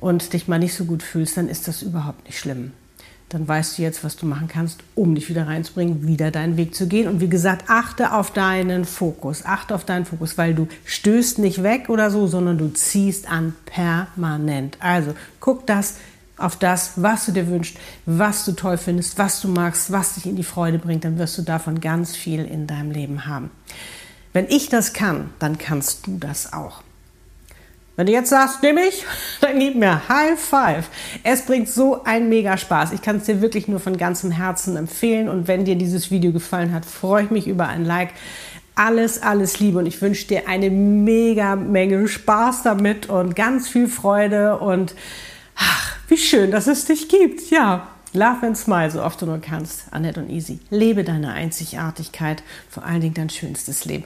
und 0.00 0.32
dich 0.32 0.48
mal 0.48 0.58
nicht 0.58 0.74
so 0.74 0.86
gut 0.86 1.04
fühlst, 1.04 1.36
dann 1.36 1.48
ist 1.48 1.68
das 1.68 1.82
überhaupt 1.82 2.24
nicht 2.24 2.40
schlimm 2.40 2.72
dann 3.28 3.48
weißt 3.48 3.76
du 3.76 3.82
jetzt, 3.82 4.04
was 4.04 4.16
du 4.16 4.24
machen 4.24 4.46
kannst, 4.46 4.80
um 4.94 5.14
dich 5.14 5.28
wieder 5.28 5.48
reinzubringen, 5.48 6.06
wieder 6.06 6.30
deinen 6.30 6.56
Weg 6.56 6.74
zu 6.74 6.86
gehen. 6.86 7.08
Und 7.08 7.20
wie 7.20 7.28
gesagt, 7.28 7.64
achte 7.68 8.12
auf 8.12 8.30
deinen 8.32 8.84
Fokus, 8.84 9.44
achte 9.44 9.74
auf 9.74 9.84
deinen 9.84 10.04
Fokus, 10.04 10.38
weil 10.38 10.54
du 10.54 10.68
stößt 10.84 11.40
nicht 11.40 11.62
weg 11.62 11.88
oder 11.88 12.10
so, 12.10 12.28
sondern 12.28 12.56
du 12.56 12.68
ziehst 12.68 13.28
an 13.28 13.54
permanent. 13.66 14.76
Also 14.80 15.14
guck 15.40 15.66
das 15.66 15.96
auf 16.38 16.56
das, 16.56 16.92
was 16.96 17.26
du 17.26 17.32
dir 17.32 17.48
wünschst, 17.48 17.76
was 18.04 18.44
du 18.44 18.52
toll 18.52 18.76
findest, 18.76 19.18
was 19.18 19.40
du 19.40 19.48
magst, 19.48 19.90
was 19.90 20.14
dich 20.14 20.26
in 20.26 20.36
die 20.36 20.44
Freude 20.44 20.78
bringt, 20.78 21.04
dann 21.04 21.18
wirst 21.18 21.38
du 21.38 21.42
davon 21.42 21.80
ganz 21.80 22.14
viel 22.14 22.44
in 22.44 22.66
deinem 22.66 22.90
Leben 22.90 23.26
haben. 23.26 23.50
Wenn 24.32 24.46
ich 24.48 24.68
das 24.68 24.92
kann, 24.92 25.30
dann 25.38 25.58
kannst 25.58 26.06
du 26.06 26.18
das 26.18 26.52
auch. 26.52 26.82
Wenn 27.96 28.06
du 28.06 28.12
jetzt 28.12 28.30
sagst, 28.30 28.62
nehme 28.62 28.82
ich, 28.82 29.04
dann 29.40 29.58
gib 29.58 29.74
mir 29.74 30.08
High 30.08 30.38
Five. 30.38 30.88
Es 31.22 31.42
bringt 31.42 31.68
so 31.68 32.04
einen 32.04 32.28
mega 32.28 32.56
Spaß. 32.56 32.92
Ich 32.92 33.02
kann 33.02 33.16
es 33.16 33.24
dir 33.24 33.40
wirklich 33.40 33.68
nur 33.68 33.80
von 33.80 33.96
ganzem 33.96 34.30
Herzen 34.30 34.76
empfehlen. 34.76 35.28
Und 35.28 35.48
wenn 35.48 35.64
dir 35.64 35.76
dieses 35.76 36.10
Video 36.10 36.32
gefallen 36.32 36.72
hat, 36.72 36.84
freue 36.84 37.24
ich 37.24 37.30
mich 37.30 37.48
über 37.48 37.68
ein 37.68 37.84
Like. 37.84 38.10
Alles, 38.74 39.22
alles 39.22 39.58
Liebe 39.58 39.78
und 39.78 39.86
ich 39.86 40.02
wünsche 40.02 40.26
dir 40.26 40.48
eine 40.48 40.68
mega 40.68 41.56
Menge 41.56 42.06
Spaß 42.06 42.62
damit 42.62 43.08
und 43.08 43.34
ganz 43.34 43.68
viel 43.68 43.88
Freude 43.88 44.58
und 44.58 44.94
ach, 45.56 45.96
wie 46.08 46.18
schön, 46.18 46.50
dass 46.50 46.66
es 46.66 46.84
dich 46.84 47.08
gibt. 47.08 47.50
Ja, 47.50 47.88
Love 48.12 48.46
and 48.46 48.56
smile, 48.56 48.90
so 48.90 49.02
oft 49.02 49.20
du 49.20 49.26
nur 49.26 49.40
kannst. 49.40 49.84
Annette 49.90 50.20
und 50.20 50.30
Easy. 50.30 50.58
Lebe 50.70 51.04
deine 51.04 51.32
Einzigartigkeit, 51.32 52.42
vor 52.68 52.84
allen 52.84 53.00
Dingen 53.00 53.14
dein 53.14 53.30
schönstes 53.30 53.84
Leben. 53.86 54.04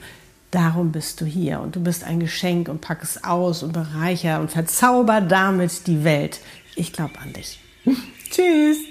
Darum 0.51 0.91
bist 0.91 1.21
du 1.21 1.25
hier 1.25 1.61
und 1.61 1.77
du 1.77 1.79
bist 1.79 2.03
ein 2.03 2.19
Geschenk 2.19 2.67
und 2.67 2.81
pack 2.81 3.01
es 3.01 3.23
aus 3.23 3.63
und 3.63 3.71
bereicher 3.71 4.41
und 4.41 4.51
verzauber 4.51 5.21
damit 5.21 5.87
die 5.87 6.03
Welt. 6.03 6.39
Ich 6.75 6.91
glaube 6.91 7.17
an 7.19 7.31
dich. 7.31 7.59
Tschüss. 8.29 8.90